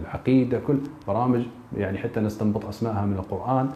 [0.00, 1.42] العقيدة كل برامج
[1.76, 3.70] يعني حتى نستنبط أسماءها من القرآن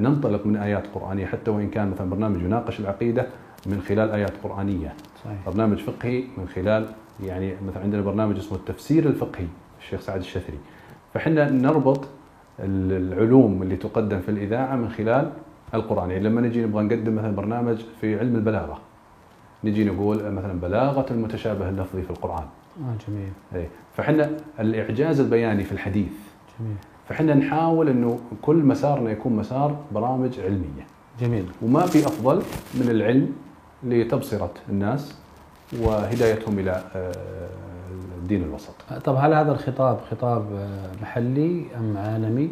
[0.00, 3.26] ننطلق من آيات قرآنية حتى وإن كان مثلا برنامج يناقش العقيدة
[3.66, 4.94] من خلال آيات قرآنية.
[5.24, 5.36] صحيح.
[5.46, 6.86] برنامج فقهي من خلال
[7.24, 9.46] يعني مثلا عندنا برنامج اسمه التفسير الفقهي
[9.80, 10.58] الشيخ سعد الشثري.
[11.14, 12.04] فحنا نربط
[12.60, 15.30] ال- العلوم اللي تقدم في الإذاعة من خلال
[15.74, 16.10] القرآن.
[16.10, 18.78] يعني لما نجي نبغى نقدم مثلا برنامج في علم البلاغة
[19.64, 22.44] نجي نقول مثلا بلاغة المتشابه اللفظي في القرآن.
[22.80, 23.32] آه جميل.
[23.54, 23.68] إيه.
[23.96, 26.12] فحنا الإعجاز البياني في الحديث
[26.60, 26.76] جميل.
[27.12, 30.86] فحنا نحاول إنه كل مسارنا يكون مسار برامج علمية
[31.20, 32.42] جميل وما في أفضل
[32.74, 33.32] من العلم
[33.84, 35.14] لتبصرة الناس
[35.80, 37.48] وهدايتهم إلى آه،
[38.18, 38.74] الدين الوسط.
[39.04, 42.50] طب هل هذا الخطاب خطاب آه، محلي أم عالمي؟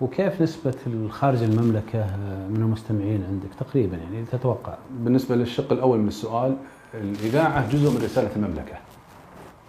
[0.00, 6.08] وكيف نسبة خارج المملكة آه، من المستمعين عندك تقريبا يعني تتوقع؟ بالنسبة للشق الأول من
[6.08, 6.56] السؤال
[6.94, 8.89] الإذاعة جزء من رسالة المملكة.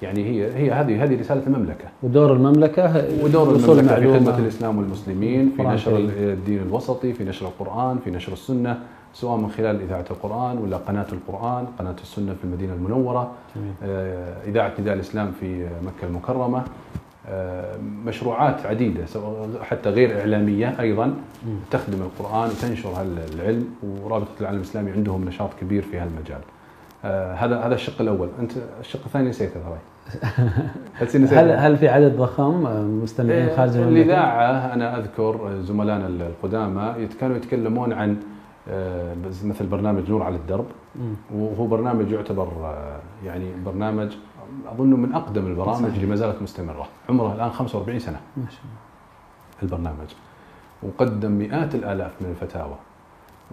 [0.02, 4.20] يعني هي هي هذه هذه رسالة المملكة ودور المملكة ودور المملكة في.
[4.20, 5.98] خدمه الإسلام والمسلمين في نشر.
[5.98, 8.80] الدين الوسطي في نشر القرآن في نشر السنة
[9.14, 13.74] سواء من خلال إذاعة القرآن ولا قناة القرآن قناة السنة في المدينة المنورة جميل.
[13.84, 16.64] آه، إذاعة نداء الإسلام في مكة المكرمة
[17.30, 18.56] آه، مشروعات
[19.06, 21.56] سواء حتى غير إعلامية أيضا مم.
[21.72, 23.02] تخدم القرآن وتنشر
[23.36, 26.51] العلم ورابطة العالم الإسلامي عندهم نشاط كبير في هالمجال آه،
[27.04, 29.78] هذا هذا الشق الأول أنت الشق الثاني نسيته ترى
[31.32, 37.08] هل؟ هل في عدد ضخم آه، مستمعين إيه، خارج المملكة؟ الإذاعة أنا أذكر زملائنا القدامى
[37.20, 38.18] كانوا يتكلمون عن
[38.70, 40.66] آه، مثل برنامج نور على الدرب.
[41.36, 44.14] وهو برنامج يعتبر آه، يعني برنامج
[44.72, 45.96] اظنه من أقدم البرامج صحيح.
[45.96, 50.10] اللي ما زالت مستمرة، عمره الآن 45 سنة ما شاء الله البرنامج.
[50.84, 52.76] وقدم مئات الآلاف من الفتاوى.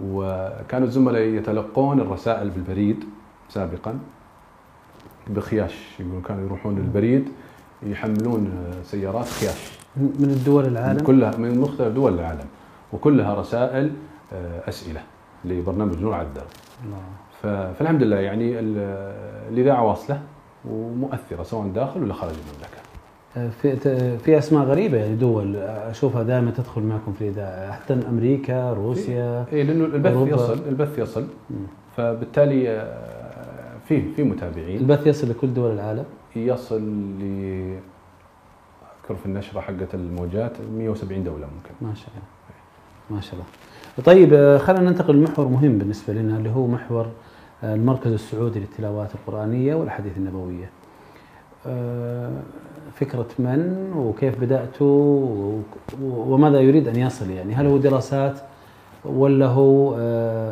[0.05, 3.05] وكانوا الزملاء يتلقون الرسائل بالبريد
[3.49, 3.99] سابقا
[5.27, 7.29] بخياش يقولون كانوا يروحون للبريد
[7.83, 8.51] يحملون
[8.85, 12.47] سيارات خياش من الدول العالم؟ كلها من مختلف دول العالم
[12.93, 13.91] وكلها رسائل
[14.33, 15.01] آه، أسئلة
[15.45, 16.47] لبرنامج نور على الدرب.
[17.43, 17.47] ف-
[17.79, 19.13] فالحمد لله يعني ال-
[19.53, 20.21] الاذاعه واصلة
[20.71, 22.79] ومؤثرة سواء داخل ولا خارج المملكة.
[23.37, 23.77] آه، في
[24.19, 29.63] في أسماء غريبة يعني دول أشوفها دائما تدخل معكم في الإذاعة حتى أمريكا روسيا اي
[29.63, 30.33] لأنه البث.
[30.35, 31.27] يصل البث يصل.
[31.97, 33.18] فبالتالي آه،
[33.89, 34.77] في في متابعين.
[34.79, 36.05] البث يصل لكل دول العالم؟
[36.37, 36.83] يصل
[37.21, 37.23] ل
[39.03, 41.71] أذكر في النشرة حقت الموجات 170 دولة ممكن.
[41.81, 42.23] ما شاء الله.
[43.11, 43.45] ما شاء الله.
[44.05, 47.07] طيب آه، خلينا ننتقل لمحور مهم بالنسبة لنا اللي هو محور
[47.65, 50.71] آه، المركز السعودي للتلاوات القرآنية والأحاديث النبوية.
[51.67, 52.41] آه،
[52.95, 55.61] فكرة من وكيف بداته و-
[56.03, 58.41] وماذا يريد أن يصل يعني؟ هل هو دراسات
[59.05, 59.95] ولا هو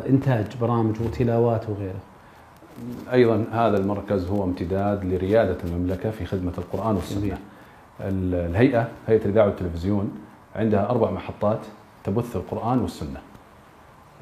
[0.09, 1.99] إنتاج برامج وتلاوات وغيره؟
[3.13, 7.37] أيضا هذا المركز هو امتداد لريادة المملكة في خدمة القرآن والسنة.
[8.01, 10.11] الهيئة هيئة الإذاعة والتلفزيون
[10.55, 11.59] عندها أربع محطات
[12.03, 13.19] تبث القرآن والسنة.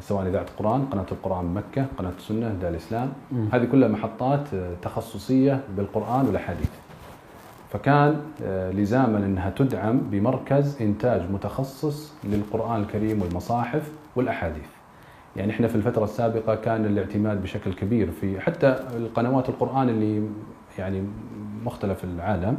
[0.01, 3.47] سواء إذاعة القرآن، قناة القرآن مكة، قناة السنة، دار الإسلام، مم.
[3.53, 6.70] هذه كلها محطات آه، تخصصية بالقرآن والأحاديث.
[7.74, 14.74] فكان آه، لزاما إنها تدعم بمركز إنتاج متخصص للقرآن الكريم والمصاحف والأحاديث.
[15.36, 20.30] يعني إحنا في الفترة السابقة كان الاعتماد بشكل كبير في حتى القنوات القرآن اللي
[20.80, 21.04] يعني
[21.66, 22.58] مختلف العالم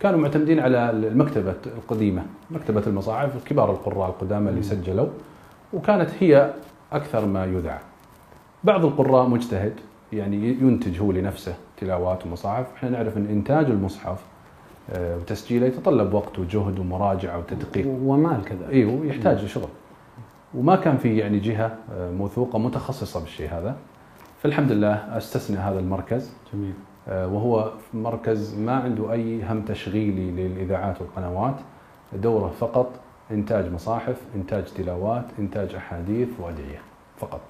[0.00, 4.62] كانوا معتمدين على المكتبة القديمة، مكتبة المصاحف كبار القراء القدامى اللي.
[4.62, 5.08] سجلوا
[5.72, 6.50] وكانت هي
[6.92, 7.80] أكثر ما يذاع.
[8.64, 9.72] بعض القراء مجتهد
[10.12, 14.18] يعني ينتج هو لنفسه تلاوات ومصاحف، إحنا نعرف إن إنتاج المصحف
[14.90, 17.86] آه، وتسجيله يتطلب وقت وجهد ومراجعة وتدقيق.
[17.86, 19.68] ومال كذا أيوه يحتاج شغل
[20.56, 23.76] وما كان في يعني جهة آه، موثوقة متخصصة بالشيء هذا.
[24.42, 26.32] فالحمد لله أستثنى هذا المركز.
[26.54, 26.72] جميل.
[27.08, 31.54] آه، وهو مركز ما عنده أي هم تشغيلي للإذاعات والقنوات.
[32.12, 32.90] دوره فقط
[33.30, 36.80] إنتاج مصاحف إنتاج تلاوات إنتاج أحاديث وأدعية
[37.18, 37.40] فقط.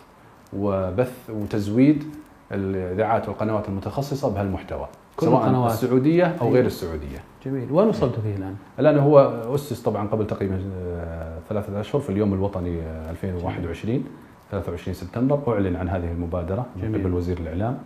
[0.57, 2.05] وبث وتزويد
[2.53, 4.87] الإذاعات والقنوات المتخصصة بهالمحتوى
[5.17, 5.73] كل سواء القنوات.
[5.73, 6.53] السعودية أو.
[6.53, 7.19] غير السعودية.
[7.47, 7.73] جميل.
[7.73, 9.19] وين وصلتوا فيه الآن؟ الآن هو
[9.55, 14.05] اسس طبعا قبل تقريبا آه، ثلاثة أشهر في اليوم الوطني آه، 2021
[14.51, 17.01] 23 سبتمبر أعلن عن هذه المبادرة من جميل.
[17.01, 17.79] قبل وزير الإعلام.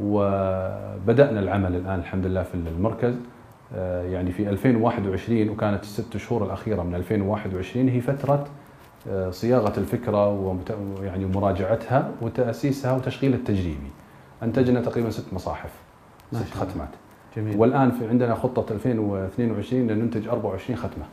[0.00, 3.14] وبدأنا العمل الآن الحمد لله في المركز
[3.74, 8.44] آه، يعني في 2021 وكانت الست شهور الأخيرة من 2021 هي فترة
[9.10, 13.90] آه، صياغة الفكرة ومت- يعني مراجعتها وتأسيسها وتشغيلها التجريبي
[14.42, 15.70] أنتجنا تقريبا ست مصاحف
[16.32, 16.54] ست.
[16.54, 16.88] ختمات.
[17.36, 17.56] جميل.
[17.56, 21.04] والآن في عندنا خطة 2022 ان ننتج 24 ختمة.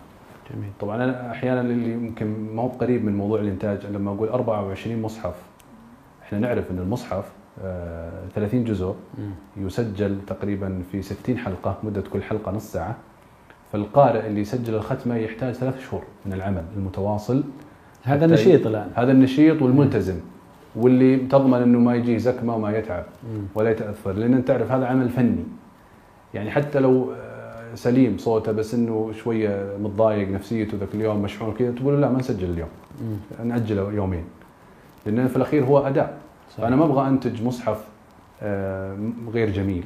[0.52, 0.70] جميل.
[0.80, 5.36] طبعا أنا أحيانا اللي يمكن ما هو قريب من موضوع الإنتاج لما أقول 24 مصحف
[6.24, 7.32] إحنا نعرف إن المصحف
[7.64, 9.32] آه، 30 جزء مم.
[9.66, 12.96] يسجل تقريبا في 60 حلقة مدة كل حلقة نص ساعة.
[13.72, 17.44] فالقارئ اللي يسجل الختمة يحتاج ثلاث شهور من العمل المتواصل.
[18.04, 18.91] هذا حتى نشيط الآن.
[18.96, 20.16] هذا النشيط والملتزم.
[20.76, 23.04] واللي تضمن إنه ما يجيه زكمة وما يتعب.
[23.56, 25.44] ولا يتأثر لأن أنت تعرف هذا عمل فني.
[26.34, 27.32] يعني حتى لو آه،
[27.76, 32.19] سليم صوته بس إنه شوية متضايق نفسيته ذاك اليوم مشحون كذا تقول له لا ما
[32.19, 32.69] نسجل اليوم
[33.01, 33.47] مم.
[33.49, 34.24] نأجله يومين
[35.05, 36.17] لأن في الأخير هو أداء
[36.49, 36.61] صحيح.
[36.65, 37.84] فانا ما أبغى أنتج مصحف
[38.41, 38.97] آه،
[39.34, 39.84] غير جميل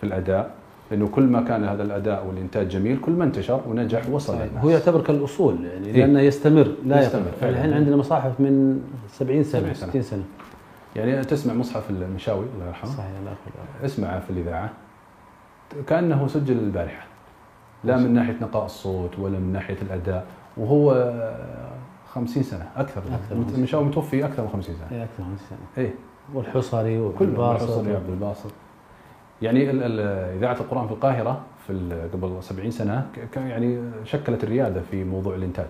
[0.00, 0.54] في الأداء
[0.90, 4.44] لأنه كل ما كان هذا الأداء والإنتاج جميل كل ما انتشر ونجح ووصل صحيح.
[4.46, 5.92] للناس هو يعتبر كالأصول يعني إيه.
[5.92, 7.22] لأنه يستمر لا يستمر.
[7.42, 9.88] الحين عندنا مصاحف من 70 سنة 70 سنة.
[9.90, 10.22] 60 سنة
[10.96, 14.70] يعني تسمع مصحف المشاوي الله يرحمه صحيح الله يرحمه اسمعه في الإذاعة
[15.86, 17.06] كأنه سجل البارحة
[17.84, 20.26] لا من ناحية نقاء الصوت ولا من ناحية الأداء
[20.56, 21.68] وهو آه،
[22.08, 24.98] 50 سنة أكثر أكثر من 50 مشاوي متوفي أكثر من 50 سنة.
[24.98, 25.58] اي أكثر من سنة.
[25.84, 25.94] إيه.
[26.34, 28.50] والحصري كله والباسط الحصري عبد الباسط.
[29.42, 29.70] يعني
[30.36, 35.66] إذاعة القرآن في القاهرة في قبل 70 سنة كان يعني شكلت الريادة في موضوع الإنتاج.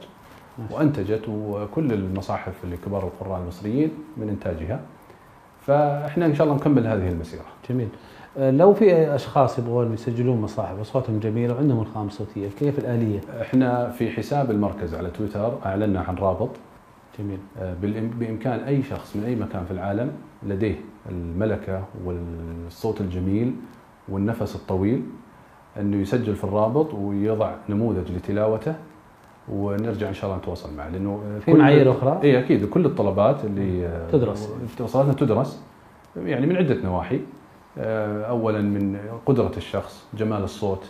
[0.58, 4.80] شاء وأنتجت وكل المصاحف اللي كبار القراء المصريين من إنتاجها.
[5.66, 7.44] فإحنا إن شاء الله نكمل هذه المسيرة.
[7.70, 7.88] جميل.
[8.36, 14.10] لو في أشخاص يبغون يسجلون مصاحف اصواتهم جميله وعندهم الخامة الصوتية كيف الآلية؟ إحنا في
[14.10, 16.50] حساب المركز على تويتر أعلنا عن رابط
[17.18, 20.10] جميل آه، بالإم- بإمكان أي شخص من أي مكان في العالم
[20.46, 20.74] لديه
[21.10, 23.54] الملكة والصوت الجميل
[24.08, 25.02] والنفس الطويل
[25.80, 28.74] إنه يسجل في الرابط ويضع نموذج لتلاوته
[29.48, 32.86] ونرجع إن شاء الله نتواصل معه لأنه آه، في كل- معايير أخرى؟ اي أكيد كل
[32.86, 34.50] الطلبات اللي آه، تدرس.
[34.78, 35.62] اتصالاتنا تدرس
[36.16, 37.20] يعني من عدة نواحي آه،
[37.78, 40.84] اولا من قدرة الشخص جمال الصوت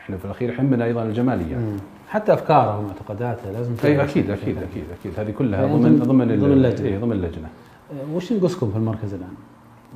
[0.00, 1.76] إحنا في الأخير يهمنا أيضا الجمالية مم.
[2.08, 4.02] حتى أفكاره ومعتقداته لازم أي.
[4.04, 6.86] أكيد أكيد أكيد أكيد هذه كلها يعني ضمن ضمن- ضمن ال- ضمن اللجنة.
[6.88, 7.48] إيه، ضمن اللجنة
[7.92, 9.34] آه، وش نقصكم في المركز الآن؟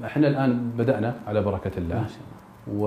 [0.05, 2.19] إحنا الآن بدأنا على بركة الله ما شاء
[2.69, 2.85] الله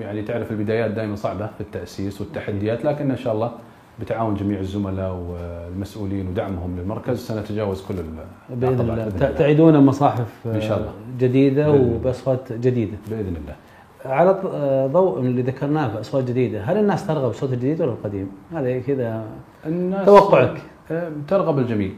[0.00, 3.52] ويعني تعرف البدايات دائما صعبة في التأسيس والتحديات لكن إن شاء الله
[4.00, 7.18] بتعاون جميع الزملاء والمسؤولين ودعمهم للمركز.
[7.26, 8.26] سنتجاوز كل ال-
[8.56, 9.30] بإذن الله.
[9.38, 10.92] تعيدون مصاحف آه، إن شاء الله.
[11.18, 11.70] جديدة.
[11.70, 12.96] وبأصوات جديدة.
[13.10, 13.56] بإذن الله.
[14.04, 18.78] على آه، ضوء اللي ذكرناه باصوات جديدة هل الناس ترغب بالصوت الجديد ولا القديم؟ هذا
[18.80, 19.24] كذا
[19.66, 20.62] الناس توقعك.
[20.90, 21.94] آه، ترغب الجميل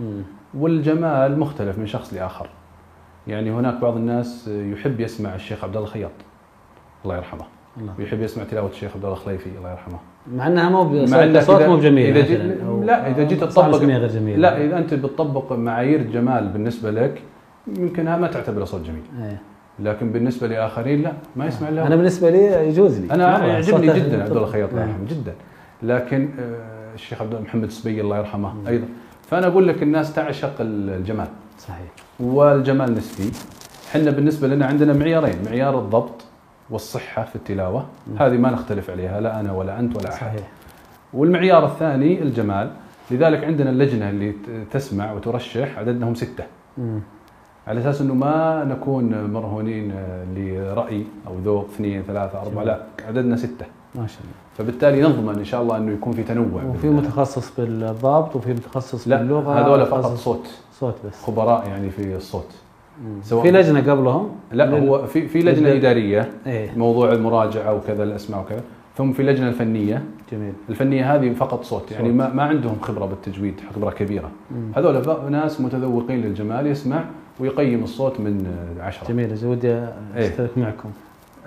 [0.00, 0.22] مم.
[0.54, 2.48] والجمال مختلف من شخص لآخر.
[3.26, 6.10] يعني هناك بعض الناس يحب يسمع الشيخ عبد الله الخياط.
[7.04, 7.44] الله يرحمه.
[7.80, 7.92] الله.
[7.98, 9.50] ويحب يسمع تلاوة الشيخ عبد الله الخليفي.
[9.58, 9.98] الله يرحمه.
[10.34, 14.40] مع إنها مو مع صوت مو جيت- مثلاً، أو- لا، إذا جيت تطبق- غير جميل
[14.40, 17.22] لا إذا أنت بتطبق معايير جمال بالنسبة لك
[17.78, 19.02] يمكنها ما تعتبره صوت جميل.
[19.22, 19.38] إيه.
[19.78, 23.14] لكن بالنسبة لآخرين لا ما يسمع إلا أنا بالنسبة لي يجوز لي.
[23.14, 24.90] أنا يعجبني جدا عبد الله الخياط الله نعم.
[24.90, 25.34] يرحمه جدا.
[25.82, 28.52] لكن آه، الشيخ عبد محمد السبي الله يرحمه.
[28.68, 28.86] أيضا.
[29.30, 31.26] فأنا أقول لك الناس تعشق الجمال.
[31.58, 31.86] صحيح.
[32.20, 33.30] والجمال نسبي.
[33.90, 35.34] إحنا بالنسبة لنا عندنا معيارين.
[35.46, 36.24] معيار الضبط
[36.70, 37.86] والصحة في التلاوة.
[38.18, 40.26] هذه ما نختلف عليها لا أنا ولا أنت ولا أحد.
[40.26, 40.48] صحيح.
[41.14, 42.70] والمعيار الثاني الجمال.
[43.10, 44.34] لذلك عندنا اللجنة اللي
[44.70, 46.44] تسمع وترشح عددنا هم ستة.
[46.78, 47.00] مم.
[47.66, 49.94] على أساس إنه ما نكون مرهونين
[50.34, 53.66] لرأي أو ذوق اثنين ثلاثة أربعة لا عددنا ستة.
[53.94, 54.32] ما شاء الله.
[54.58, 56.62] فبالتالي نضمن إن شاء الله إنه يكون في تنوع.
[56.62, 60.48] وفي متخصص بالضبط وفي متخصص لا باللغة هذول فقط صوت.
[60.72, 61.22] صوت بس.
[61.22, 62.48] خبراء يعني في الصوت.
[63.22, 66.70] سواء- في لجنة قبلهم لا لل- هو في في لجنة لجنة- إدارية إيه.
[66.76, 68.60] موضوع المراجعة وكذا الأسماء وكذا
[68.96, 70.02] ثم في لجنة الفنية.
[70.32, 70.52] جميل.
[70.68, 72.14] الفنية هذه فقط صوت يعني صوت.
[72.16, 74.30] ما, ما عندهم خبرة بالتجويد خبرة كبيرة.
[74.76, 77.04] هذول ناس متذوقين للجمال يسمع
[77.40, 78.46] ويقيم الصوت من
[78.80, 79.08] عشرة.
[79.08, 79.92] جميل إذا ودي إيه.
[80.16, 80.88] أشترك معكم.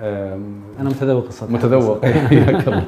[0.02, 0.44] آم،
[0.80, 1.52] أنا متذوق الصوت.
[1.52, 2.06] متذوق.
[2.06, 2.84] حياك الله.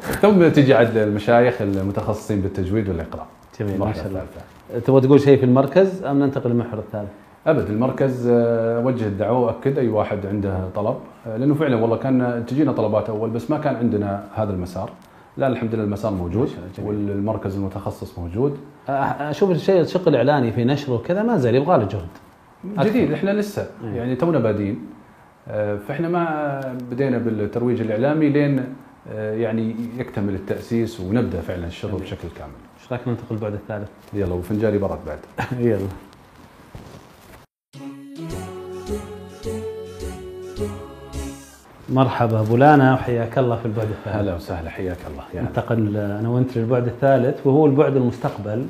[0.00, 3.26] ثم تجي عند المشايخ المتخصصين بالتجويد والإقراء.
[3.60, 4.22] جميل ما شاء الله.
[4.86, 7.08] تبغى تقول شيء في المركز أم ننتقل للمحور الثالث؟
[7.50, 10.96] أبد المركز آه، وجه الدعوة واكد أي واحد عنده طلب.
[11.26, 14.90] آه، لأنه فعلا والله كان تجينا طلبات أول بس ما كان عندنا هذا المسار.
[15.36, 16.50] لا الحمد لله المسار موجود.
[16.82, 18.58] والمركز المتخصص موجود.
[18.88, 22.88] أشوف الشيء الشق الإعلاني في نشره وكذا ما زال يبغى له جهد.
[22.88, 23.66] جديد إحنا لسه.
[23.84, 23.90] إيه.
[23.90, 24.86] يعني تونا بادين.
[25.48, 28.64] آه، فإحنا ما بدينا بالترويج الإعلامي لين
[29.14, 32.00] يعني يكتمل التأسيس ونبدأ فعلا الشغل.
[32.00, 32.52] بشكل كامل.
[32.80, 35.18] إيش رايك ننتقل للبعد الثالث؟ يلا وفنجاني برد بعد.
[35.60, 36.07] يلا.
[41.88, 44.16] مرحبا ابو لانا وحياك الله في البعد الثالث.
[44.16, 45.22] هلا وسهلا حياك الله.
[45.34, 45.48] يا هلا.
[45.48, 48.66] ننتقل أنا وأنت للبعد الثالث وهو البعد المستقبل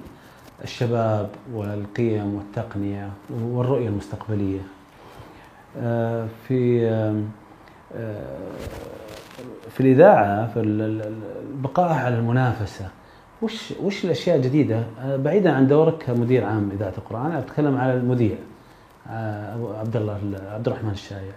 [0.64, 4.60] الشباب والقيم والتقنية والرؤية المستقبلية.
[5.80, 7.22] آه، في آه،
[9.70, 12.88] في الإذاعة في ال- ال- ال- البقاء على المنافسة.
[13.42, 17.94] وش وش الأشياء الجديدة؟ آه، بعيدا عن دورك كمدير عام إذاعة القرآن أنا أتكلم على
[17.94, 18.36] المذيع
[19.10, 20.18] آه، عبد الله
[20.54, 21.32] عبد الرحمن الشايع.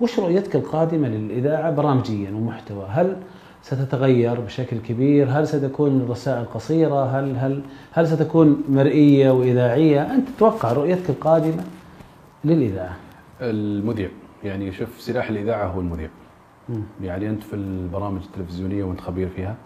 [0.00, 3.16] وش رؤيتك القادمة للإذاعة برامجيا ومحتوى؟ هل
[3.62, 7.62] ستتغير بشكل كبير؟ هل ستكون الرسائل قصيرة؟ هل هل
[7.92, 11.64] هل ستكون مرئية وإذاعية؟ أنت تتوقع رؤيتك القادمة
[12.44, 12.96] للإذاعة.
[13.40, 14.08] المذيع
[14.44, 16.08] يعني شوف سلاح الإذاعة هو المذيع.
[17.02, 19.56] يعني أنت في البرامج التلفزيونية وأنت خبير فيها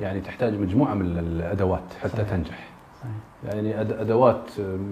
[0.00, 2.30] يعني تحتاج مجموعة من الأدوات حتى صحيح.
[2.30, 2.68] تنجح
[3.00, 3.12] صحيح.
[3.46, 4.40] يعني أدوات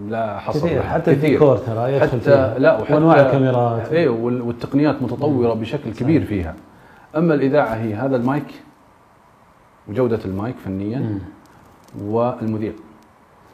[0.08, 0.88] لا حصر كثير لها.
[0.92, 6.20] حتى الديكور ترى يدخل حتى فيها لا وحتى وأنواع الكاميرات وال- والتقنيات متطورة بشكل كبير
[6.20, 6.28] صحيح.
[6.28, 6.54] فيها
[7.16, 8.46] أما الإذاعة هي هذا المايك
[9.88, 11.18] وجودة المايك فنيا مم.
[12.08, 12.72] والمذيع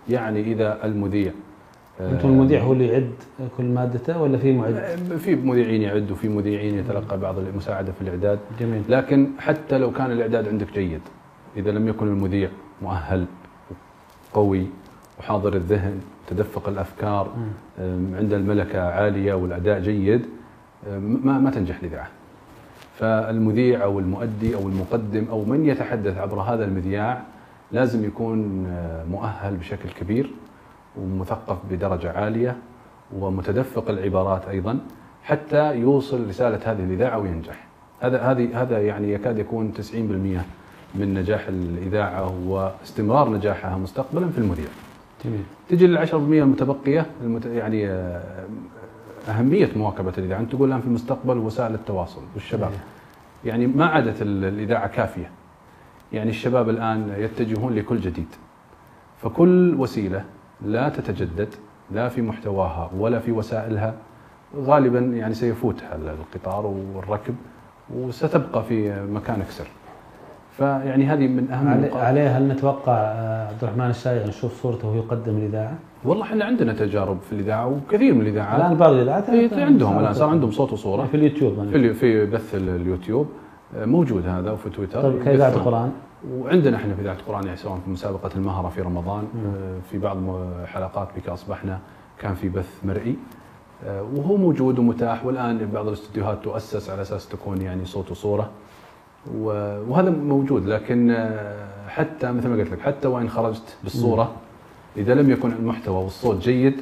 [0.08, 1.32] يعني إذا المذيع
[2.00, 3.10] آه، أنتم المذيع هو اللي يعد
[3.56, 4.74] كل مادته ولا في معد؟
[5.18, 10.10] في مذيعين يعد وفي مذيعين يتلقى بعض المساعده في الإعداد جميل لكن حتى لو كان
[10.12, 11.00] الإعداد عندك جيد
[11.56, 12.48] إذا لم يكن المذيع
[12.82, 13.24] مؤهل
[14.32, 14.66] قوي
[15.20, 17.28] وحاضر الذهن تدفق الأفكار
[18.14, 20.26] عنده الملكة عالية والأداء جيد
[21.00, 22.08] ما ما تنجح الاذاعه.
[22.98, 27.22] فالمذيع أو المؤدي أو المقدم أو من يتحدث عبر هذا المذياع
[27.72, 28.66] لازم يكون
[29.10, 30.30] مؤهل بشكل كبير
[30.96, 32.56] ومثقف بدرجة عالية
[33.16, 34.78] ومتدفق العبارات أيضا
[35.24, 37.66] حتى يوصل رسالة هذه الإذاعة وينجح.
[38.00, 39.80] هذا هذه هذا يعني يكاد يكون 90%
[40.94, 44.68] من نجاح الإذاعة واستمرار نجاحها مستقبلا في المذيع.
[45.24, 47.46] جميل تجي لل 10% المتبقية المت...
[47.46, 48.44] يعني آه،
[49.28, 52.82] أهمية مواكبة الإذاعة، انت تقول الآن في المستقبل وسائل التواصل والشباب صحيح.
[53.44, 55.30] يعني ما عادت ال- الإذاعة كافية.
[56.12, 58.26] يعني الشباب الآن يتجهون لكل جديد.
[59.22, 60.24] فكل وسيلة
[60.62, 61.48] لا تتجدد
[61.90, 63.94] لا في محتواها ولا في وسائلها
[64.56, 67.34] غالبا يعني سيفوتها القطار والركب
[67.94, 69.66] وستبقى في مكانك سر.
[70.64, 72.02] فيعني هذه من أهم علي- النقاط.
[72.02, 76.72] عليه هل نتوقع آه، عبد الرحمن الشايع نشوف صورته وهو يقدم الإذاعة؟ والله إحنا عندنا
[76.72, 78.60] تجارب في الإذاعة وكثير من الإذاعات.
[78.60, 81.04] الآن بعض الإذاعات؟ إيه، في عندهم الآن صار عندهم صوت وصورة.
[81.06, 83.26] في اليوتيوب في في بث ال- اليوتيوب.
[83.76, 85.02] آه، موجود هذا وفي تويتر.
[85.02, 85.48] طيب كإذاعة.
[85.54, 85.92] القرآن؟
[86.38, 90.16] وعندنا إحنا في إذاعة القرآن يعني سواء في مسابقة المهرة في رمضان آه، في بعض
[90.66, 91.78] حلقات بك أصبحنا
[92.18, 93.16] كان في بث مرئي.
[94.16, 95.26] وهو موجود ومتاح.
[95.26, 98.50] والآن بعض الاستديوهات تؤسس على أساس تكون يعني صوت وصورة.
[99.34, 104.32] وهذا موجود لكن آه، حتى مثل ما قلت لك حتى وإن خرجت بالصورة
[104.96, 106.74] إذا لم يكن المحتوى والصوت جيد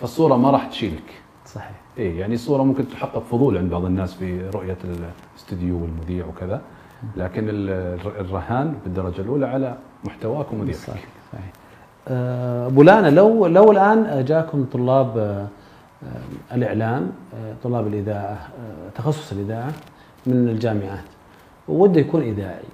[0.00, 1.02] فالصورة ما راح تشيلك.
[1.46, 1.70] صحيح.
[1.98, 6.60] إيه يعني الصورة ممكن تحقق فضول عند بعض الناس في رؤية الاستديو والمذيع وكذا
[7.16, 10.76] لكن ال- الرهان بالدرجة الأولى على محتواك ومذيعك.
[10.78, 11.52] صحيح صحيح.
[12.08, 15.46] آه، أبو لانا لو لو الآن جاكم طلاب آه،
[16.54, 17.12] الإعلام
[17.64, 18.48] طلاب الإذاعة
[18.94, 19.72] تخصص الإذاعة
[20.26, 21.04] من الجامعات
[21.68, 22.64] ووده يكون إذاعي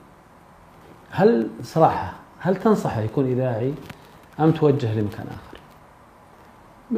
[1.11, 3.72] هل صراحة هل تنصحه يكون إذاعي
[4.41, 5.59] أم توجه لمكان آخر؟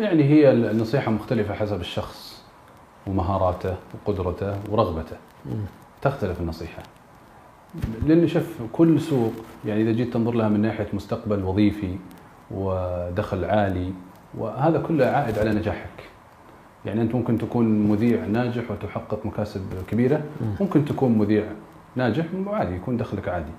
[0.03, 2.43] يعني هي النصيحة مختلفة حسب الشخص
[3.07, 5.17] ومهاراته وقدرته ورغبته
[5.47, 5.65] مم.
[6.03, 6.83] تختلف النصيحة
[8.07, 9.33] لأن شوف كل سوق
[9.67, 11.97] يعني إذا جيت تنظر لها من ناحية مستقبل وظيفي
[12.51, 13.93] ودخل عالي
[14.39, 15.91] وهذا كله عائد على نجاحك
[16.85, 20.55] يعني أنت ممكن تكون مذيع ناجح وتحقق مكاسب كبيرة مم.
[20.61, 21.45] ممكن تكون مذيع
[21.97, 23.53] ناجح وعادي يكون دخلك عادي.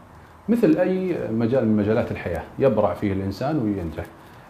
[0.50, 4.06] مثل أي مجال من مجالات الحياة يبرع فيه الإنسان وينجح.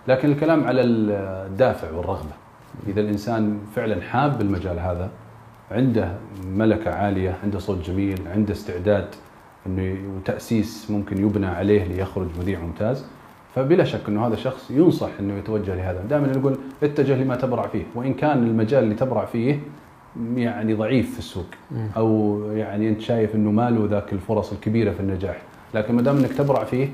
[0.07, 2.31] لكن الكلام على الدافع والرغبة.
[2.87, 5.09] إذا الإنسان فعلا حاب المجال هذا
[5.71, 6.11] عنده
[6.55, 9.07] ملكة عالية عنده صوت جميل عنده استعداد
[9.67, 13.05] إنه وتأسيس ممكن يبنى عليه ليخرج مذيع ممتاز
[13.55, 17.83] فبلا شك إنه هذا الشخص ينصح إنه يتوجه لهذا، دائما نقول اتجه لما تبرع فيه،
[17.95, 19.59] وإن كان المجال اللي تبرع فيه
[20.35, 21.45] يعني ضعيف في السوق.
[21.97, 25.41] أو يعني أنت شايف إنه ما له ذاك الفرص الكبيرة في النجاح،
[25.73, 26.89] لكن ما دام إنك تبرع فيه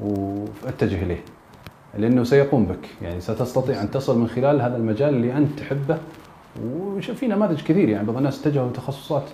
[0.00, 1.20] وأتجه إليه.
[1.98, 5.98] لأنه سيقوم بك، يعني ستستطيع أن تصل من خلال هذا المجال اللي أنت تحبه
[6.64, 9.24] وشوف في نماذج كثير يعني بعض الناس اتجهوا لتخصصات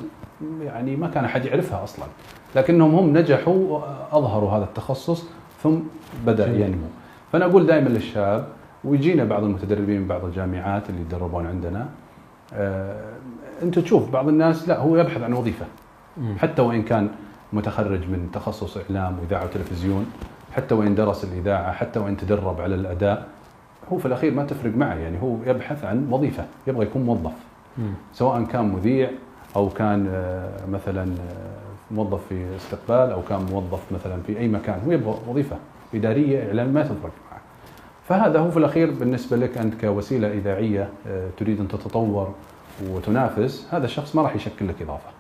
[0.65, 2.05] يعني ما كان أحد يعرفها أصلا
[2.57, 5.25] لكنهم هم نجحوا وأظهروا هذا التخصص
[5.63, 5.77] ثم
[6.27, 6.47] بدأ.
[6.47, 6.87] ينمو
[7.33, 8.49] فأنا أقول دائما للشاب
[8.85, 11.89] ويجينا بعض المتدربين من بعض الجامعات اللي يتدربون عندنا
[13.63, 15.67] انت تشوف بعض الناس لا هو يبحث عن وظيفة.
[16.39, 17.09] حتى وإن كان
[17.53, 20.07] متخرج من تخصص إعلام وإذاعة وتلفزيون
[20.57, 23.27] حتى وإن درس الإذاعة حتى وإن تدرب على الأداء
[23.93, 27.33] هو في الأخير ما تفرق معه يعني هو يبحث عن وظيفة يبغى يكون موظف.
[28.13, 29.11] سواء كان مذيع
[29.57, 34.81] أو كان آه، مثلا آه، موظف في استقبال أو كان موظف مثلا في أي مكان
[34.87, 35.57] هو يبغى وظيفة
[35.95, 37.11] إدارية إعلام ما تفرق
[38.09, 42.35] فهذا هو في الأخير بالنسبة لك أنت كوسيلة إذاعية آه، تريد أن تتطور
[42.91, 45.11] وتنافس هذا الشخص ما راح يشكل لك إضافة.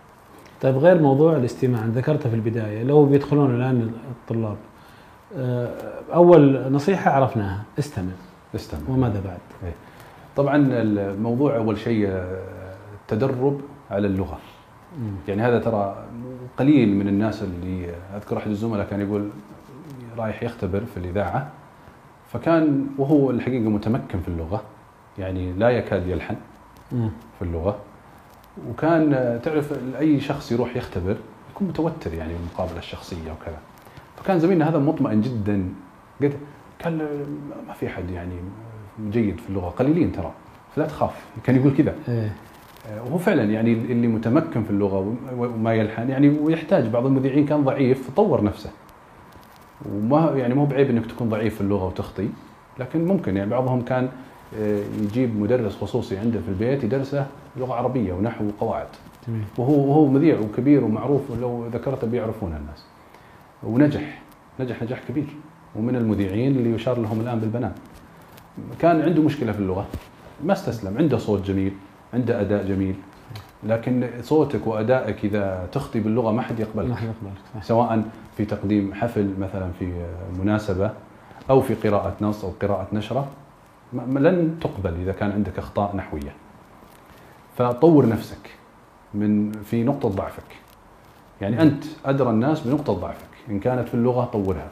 [0.62, 4.56] طيب غير موضوع الاستماع ذكرته في البداية لو بيدخلون الآن الطلاب
[5.36, 5.74] آه،
[6.14, 8.12] أول نصيحة عرفناها استمع.
[8.54, 8.80] استمع.
[8.88, 9.72] وماذا بعد؟
[10.36, 12.42] طبعا الموضوع أول شيء آه،
[13.02, 13.60] التدرب
[13.90, 14.38] على اللغة.
[14.98, 15.12] مم.
[15.28, 16.04] يعني هذا ترى
[16.58, 19.28] قليل من الناس اللي أذكر أحد الزملاء كان يقول
[20.18, 21.48] رايح يختبر في الإذاعة
[22.32, 24.62] فكان وهو الحقيقة متمكن في اللغة
[25.18, 26.36] يعني لا يكاد يلحن.
[27.38, 27.76] في اللغة.
[28.70, 31.16] وكان تعرف أي شخص يروح يختبر
[31.50, 33.58] يكون متوتر يعني المقابله الشخصية وكذا.
[34.16, 35.68] فكان زميلنا هذا مطمئن جدا.
[36.22, 36.36] قلت
[36.84, 36.98] قال
[37.68, 38.34] ما في أحد يعني
[39.10, 40.32] جيد في اللغة قليلين ترى
[40.76, 41.24] فلا تخاف.
[41.44, 41.94] كان يقول كذا.
[42.08, 42.32] إيه.
[43.06, 48.10] وهو فعلا يعني اللي متمكن في اللغة وما يلحن يعني ويحتاج بعض المذيعين كان ضعيف
[48.10, 48.70] طور نفسه.
[49.84, 52.28] وما يعني مو بعيب إنك تكون ضعيف في اللغة وتخطي
[52.78, 54.08] لكن ممكن يعني بعضهم كان
[54.58, 58.86] آه، يجيب مدرس خصوصي عنده في البيت يدرسه لغة عربية ونحو وقواعد.
[59.28, 62.84] جميل وهو وهو مذيع وكبير ومعروف ولو ذكرته بيعرفونه الناس.
[63.62, 64.22] ونجح
[64.60, 65.26] نجح نجاح كبير.
[65.76, 67.72] ومن المذيعين اللي يشار لهم الآن بالبنان.
[68.78, 69.86] كان عنده مشكلة في اللغة
[70.44, 71.72] ما استسلم عنده صوت جميل
[72.14, 72.94] عنده أداء جميل.
[73.64, 76.88] لكن صوتك وأدائك إذا تخطي باللغة ما حد يقبلك.
[76.88, 78.02] ما حد يقبلك سواء
[78.36, 80.06] في تقديم حفل مثلا في
[80.38, 80.90] مناسبة
[81.50, 83.28] أو في قراءة نص أو قراءة نشرة
[83.92, 86.32] لن تقبل إذا كان عندك أخطاء نحوية.
[87.58, 88.50] فطور نفسك
[89.14, 90.56] من في نقطة ضعفك.
[91.40, 93.28] يعني أنت أدرى الناس بنقطة ضعفك.
[93.50, 94.68] إن كانت في اللغة طورها.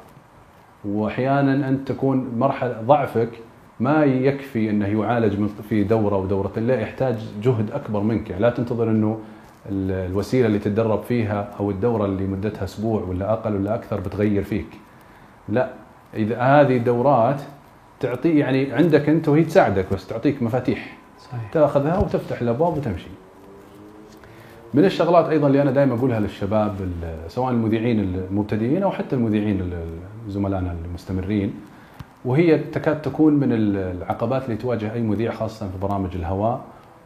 [0.84, 3.30] واحيانا أنت تكون مرحله ضعفك
[3.80, 8.30] ما يكفي أنه يعالج في دورة ودورتين لا يحتاج جهد أكبر منك.
[8.30, 9.18] يعني لا تنتظر أنه
[9.70, 14.42] ال- الوسيلة اللي تتدرب فيها أو الدورة اللي مدتها أسبوع ولا أقل ولا أكثر بتغير
[14.42, 14.66] فيك.
[15.48, 15.70] لا
[16.14, 17.40] إذا هذه الدورات
[18.00, 20.96] تعطي يعني عندك أنت وهي تساعدك بس تعطيك مفاتيح.
[21.20, 21.50] صحيح.
[21.52, 23.08] تأخذها وتفتح الأبواب وتمشي.
[24.74, 26.76] من الشغلات أيضا اللي أنا دائما أقولها للشباب
[27.28, 29.86] سواء المذيعين المبتدئين أو حتى المذيعين ال-
[30.28, 31.54] زملائنا المستمرين
[32.24, 36.60] وهي تكاد تكون من ال- العقبات اللي تواجه أي مذيع خاصة في برامج الهواء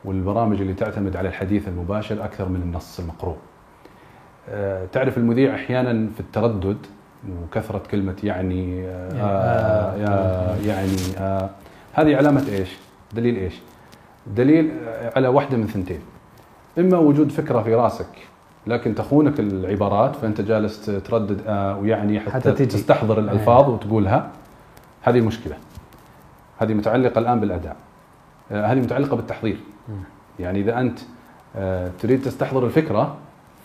[0.05, 3.37] والبرامج اللي تعتمد على الحديث المباشر أكثر من النص المقروء.
[4.51, 6.77] آه، تعرف المذيع أحيانا في التردد
[7.43, 11.51] وكثرة كلمة يعني آه آه يا يعني آه
[11.93, 12.77] هذه علامة إيش؟
[13.15, 13.55] دليل إيش؟
[14.37, 14.73] دليل
[15.17, 16.01] على واحدة من ثنتين
[16.79, 18.07] إما وجود فكرة في راسك
[18.67, 22.67] لكن تخونك العبارات فأنت جالس تردد آه ويعني حتى, حتى.
[22.67, 24.31] تستحضر الألفاظ وتقولها
[25.09, 25.57] هذه المشكلة
[26.59, 27.77] هذه متعلقة الآن بالأداء.
[28.53, 29.57] آه هذه متعلقة بالتحضير.
[30.39, 30.99] يعني إذا أنت
[31.57, 33.17] آه تريد تستحضر الفكرة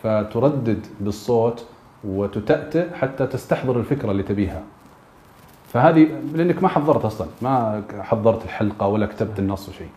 [0.04, 1.66] فتردد بالصوت
[2.04, 4.62] وتتأتئ حتى تستحضر الفكرة اللي تبيها.
[5.74, 7.28] فهذه لأنك ما حضرت أصلا.
[7.42, 9.90] ما حضرت الحلقة ولا كتبت النص وشيء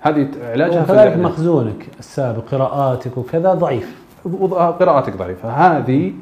[0.00, 1.16] هذه علاجها وكذلك.
[1.16, 4.02] مخزونك السابق قراءاتك وكذا ضعيف.
[4.24, 5.50] وض- قراءتك ضعيفة.
[5.50, 6.12] هذه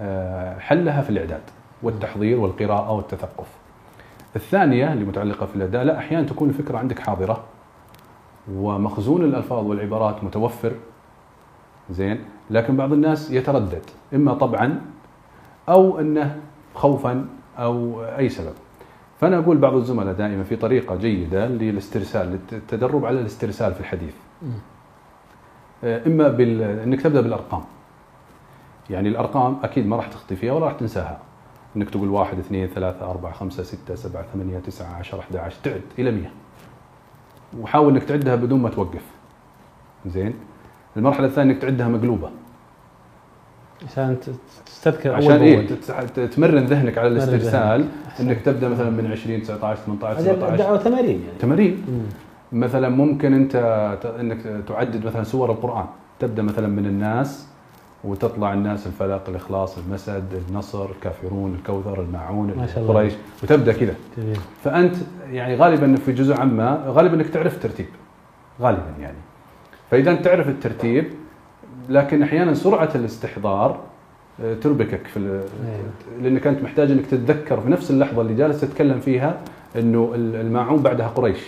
[0.00, 1.40] آه، حلها في الإعداد
[1.82, 3.46] والتحضير والقراءة والتثقف.
[4.36, 7.44] الثانية اللي متعلقة في الأداء لا أحيانا تكون الفكرة عندك حاضرة
[8.52, 10.72] ومخزون الألفاظ والعبارات متوفر
[11.90, 12.18] زين
[12.50, 13.82] لكن بعض الناس يتردد
[14.14, 14.80] إما طبعا
[15.68, 16.40] أو إنه
[16.74, 17.26] خوفا
[17.58, 18.52] أو أي سبب.
[19.20, 24.14] فأنا أقول بعض الزملاء دائما في طريقة جيدة للاسترسال للتدرب على الاسترسال في الحديث.
[25.84, 26.62] آه، إما بال...
[26.62, 27.62] إنك تبدأ بالأرقام.
[28.90, 31.18] يعني الأرقام أكيد ما راح تخطي فيها ولا راح تنساها.
[31.76, 36.10] انك تقول واحد اثنين ثلاثة أربعة خمسة ستة سبعة ثمانية تسعة عشرة 11 تعد إلى
[36.10, 36.24] 100
[37.60, 39.04] وحاول إنك تعدها بدون ما توقف.
[40.06, 40.34] زين؟
[40.96, 42.30] المرحلة الثانية إنك تعدها مقلوبة.
[43.90, 44.16] عشان
[44.66, 45.66] تستذكر عشان اول إيه
[46.26, 47.88] تمرن ذهنك على الاسترسال.
[48.20, 51.38] إنك تبدأ مثلا من 20 19 18 هذه 17 الدعوه تمارين يعني.
[51.38, 51.84] تمارين.
[52.52, 53.56] مثلا ممكن أنت
[54.20, 55.86] إنك تعدد مثلا سور القرآن.
[56.18, 57.48] تبدأ مثلا من الناس
[58.06, 62.94] وتطلع الناس الفلق الإخلاص المسد النصر الكافرون الكوثر الماعون ما شاء الله.
[62.94, 63.12] قريش.
[63.42, 63.94] وتبدأ كذا.
[64.64, 64.94] فأنت
[65.32, 67.86] يعني غالبا في جزء عامة غالبا إنك تعرف الترتيب.
[68.60, 69.16] غالبا يعني.
[69.90, 71.04] فإذا أنت تعرف الترتيب
[71.88, 73.80] لكن أحيانا سرعة الاستحضار
[74.44, 75.42] آه، تربكك في ال-
[76.22, 79.36] لأنك أنت محتاج إنك تتذكر في نفس اللحظة اللي جالس تتكلم فيها
[79.76, 81.38] إنه ال- الماعون بعدها قريش.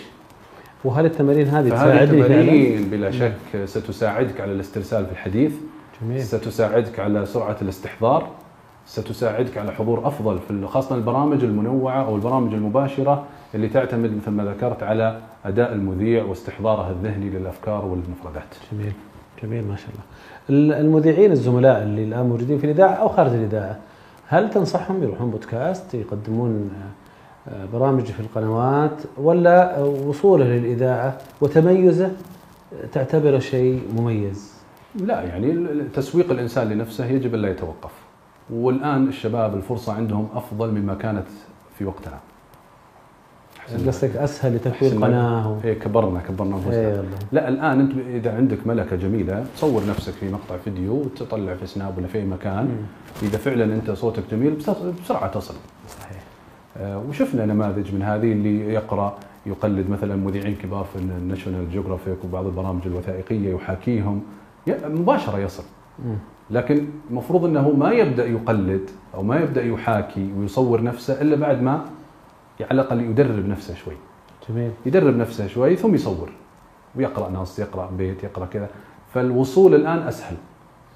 [0.83, 3.33] وهل التمارين هذه تساعدني فعلا؟ التمارين بلا شك
[3.65, 5.53] ستساعدك على الاسترسال في الحديث.
[6.01, 6.23] جميل.
[6.23, 8.27] ستساعدك على سرعة الاستحضار
[8.85, 13.23] ستساعدك على حضور أفضل في خاصة البرامج المنوعة أو البرامج المباشرة
[13.55, 18.55] اللي تعتمد مثل ما ذكرت على أداء المذيع واستحضاره الذهني للأفكار والمفردات.
[18.71, 18.93] جميل.
[19.43, 20.03] جميل ما شاء الله.
[20.49, 23.77] ال- المذيعين الزملاء اللي الآن موجودين في الإذاعة أو خارج الإذاعة
[24.27, 26.71] هل تنصحهم يروحون بودكاست يقدمون
[27.49, 32.11] آه، برامج في القنوات ولا وصوله للإذاعة وتميزه
[32.91, 34.58] تعتبره شيء مميز؟
[34.95, 37.91] لا يعني تسويق الإنسان لنفسه يجب أن لا يتوقف.
[38.49, 41.27] والآن الشباب الفرصة عندهم أفضل مما كانت
[41.77, 42.17] في وقتنا.
[43.87, 45.03] قصدك أسهل لتكوين.
[45.03, 45.57] قناة و...
[45.63, 46.87] إيه كبرنا كبرنا انفسنا.
[46.87, 51.65] والله لا الآن أنت إذا عندك ملكة جميلة تصور نفسك في مقطع فيديو وتطلع في
[51.67, 53.27] Snap ولا في أي مكان مم.
[53.27, 54.69] إذا فعلا أنت صوتك جميل بس-
[55.03, 55.53] بسرعة تصل
[55.89, 56.21] صحيح
[56.77, 62.23] آه، وشفنا نماذج من هذه اللي يقرأ يقلد مثلا مذيعين كبار في ال National Geographic
[62.23, 64.21] وبعض البرامج الوثائقية يحاكيهم
[64.85, 65.63] مباشرة يصل.
[66.49, 71.85] لكن المفروض إنه ما يبدأ يقلد أو ما يبدأ يحاكي ويصور نفسه إلا بعد ما
[72.61, 73.93] على الأقل يدرب نفسه شوي.
[74.49, 74.71] جميل.
[74.85, 76.29] يدرب نفسه شوي ثم يصور.
[76.95, 78.69] ويقرأ نص يقرأ بيت يقرأ كذا.
[79.13, 80.35] فالوصول الآن أسهل.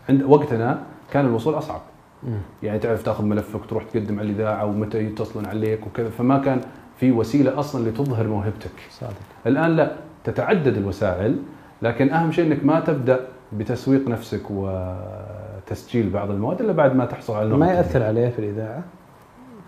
[0.09, 1.81] عند وقتنا كان الوصول أصعب.
[2.23, 2.37] مم.
[2.63, 6.09] يعني تعرف تأخذ ملفك وتروح تقدم على الإذاعة ومتى يتصلون عليك وكذا.
[6.09, 6.61] فما كان
[6.97, 8.71] في وسيلة أصلا لتظهر موهبتك.
[8.91, 9.13] صادق.
[9.47, 9.91] الآن لا
[10.23, 11.37] تتعدد الوسائل
[11.81, 13.27] لكن أهم شيء إنك ما تبدأ
[13.57, 17.67] بتسويق نفسك وتسجيل بعض المواد إلا بعد ما تحصل على ما.
[17.73, 18.83] يأثر عليه في الإذاعة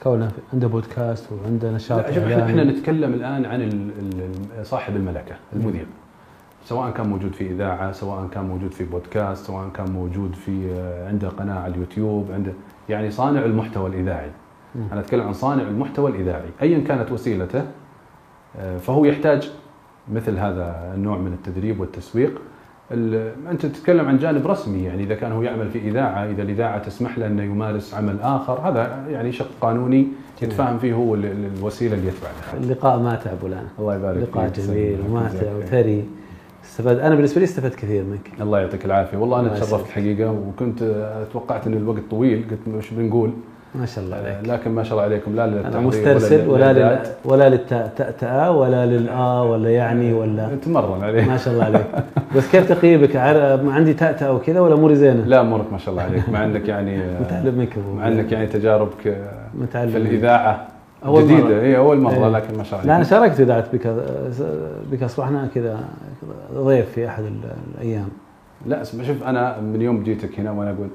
[0.03, 2.49] كونه عنده بودكاست وعنده نشاط لا شوف إحنا إعلامي.
[2.61, 3.89] إحنا نتكلم الآن عن
[4.63, 5.83] صاحب الملكة المذيع
[6.65, 11.07] سواء كان موجود في إذاعة سواء كان موجود في بودكاست سواء كان موجود في آه،
[11.07, 12.51] عنده قناة على اليوتيوب عنده
[12.89, 14.29] يعني صانع المحتوى الإذاعي.
[14.91, 17.63] أنا أتكلم عن صانع المحتوى الإذاعي ايا كانت وسيلته
[18.59, 19.51] آه، فهو يحتاج
[20.13, 22.39] مثل هذا النوع من التدريب والتسويق ال-
[23.51, 27.17] أنت تتكلم عن جانب رسمي يعني إذا كان هو يعمل في إذاعة إذا الإذاعة تسمح
[27.17, 30.07] له أنه يمارس عمل آخر هذا يعني شق قانوني
[30.41, 34.17] يتفاهم فيه هو ال- ال- الوسيلة اللي يتبع لها اللقاء ماتع أبو لأن الله يبارك
[34.17, 34.65] لقاء فيك.
[34.65, 35.09] جميل يسلمك.
[35.09, 35.53] وماتع.
[35.57, 36.03] وثري
[36.65, 39.85] استفاد أنا بالنسبة لي استفدت كثير منك الله يعطيك العافية والله أنا تشرفت.
[39.85, 40.83] الحقيقة وكنت
[41.33, 43.31] توقعت إن الوقت طويل قلت وش بنقول
[43.79, 46.73] ما شاء الله آه، عليك لكن ما شاء الله عليكم لا أنا للتحضير مسترسل ولا.
[46.73, 46.99] لل...
[47.25, 51.85] ولا للتأتأة ولا للآ ولا يعني ولا تمرن عليه ما شاء الله عليك
[52.35, 56.29] بس كيف تقييمك عندي تأتأة وكذا ولا اموري زينة؟ لا امورك ما شاء الله عليك
[56.29, 59.97] مع انك يعني آه، متعلم منك أبو مع انك يعني تجاربك آه، متعلم في.
[59.97, 60.67] الإذاعة
[61.05, 61.61] أول جديدة مرة.
[61.61, 62.27] هي أول مرة إيه.
[62.29, 63.07] لكن ما شاء الله لا أنا عليك.
[63.09, 63.87] شاركت إذاعة بك
[64.91, 65.79] بك أصبحنا كذا
[66.53, 68.07] ضيف في أحد ال- الأيام
[68.65, 70.87] لا اسمع شوف أنا من يوم جيتك هنا وأنا أقول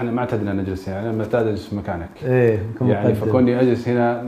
[0.00, 2.08] أنا ما اعتدنا نجلس هنا أنا معتاد أجلس في مكانك.
[2.22, 3.14] إيه يعني مقدم.
[3.14, 4.26] فكوني أجلس هنا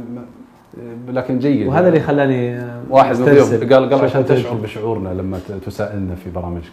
[1.08, 1.66] لكن جيد.
[1.66, 3.28] وهذا اللي خلاني واحد من.
[3.72, 4.24] قال قال عشان.
[4.24, 6.72] تشعر بشعورنا لما تسائلنا في برامجك.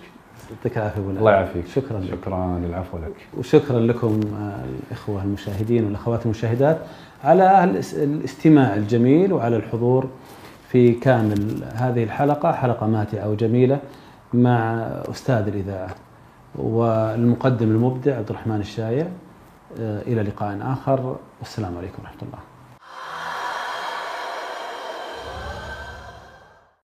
[0.51, 1.67] يعطيك العافية أبو الله يعافيك.
[1.75, 3.13] شكرا شكرا العفو لك.
[3.37, 6.77] وشكرا لكم آه، الإخوة المشاهدين والأخوات المشاهدات.
[7.23, 10.07] على الإس- الاستماع الجميل وعلى الحضور
[10.69, 13.79] في كامل هذه الحلقة حلقة ماتعه وجميلة
[14.33, 14.73] مع
[15.11, 15.89] أستاذ الإذاعة.
[16.59, 19.07] والمقدم المبدع عبد الرحمن الشايع
[19.79, 21.15] آه، إلى لقاء آخر.
[21.39, 22.48] والسلام عليكم ورحمة الله.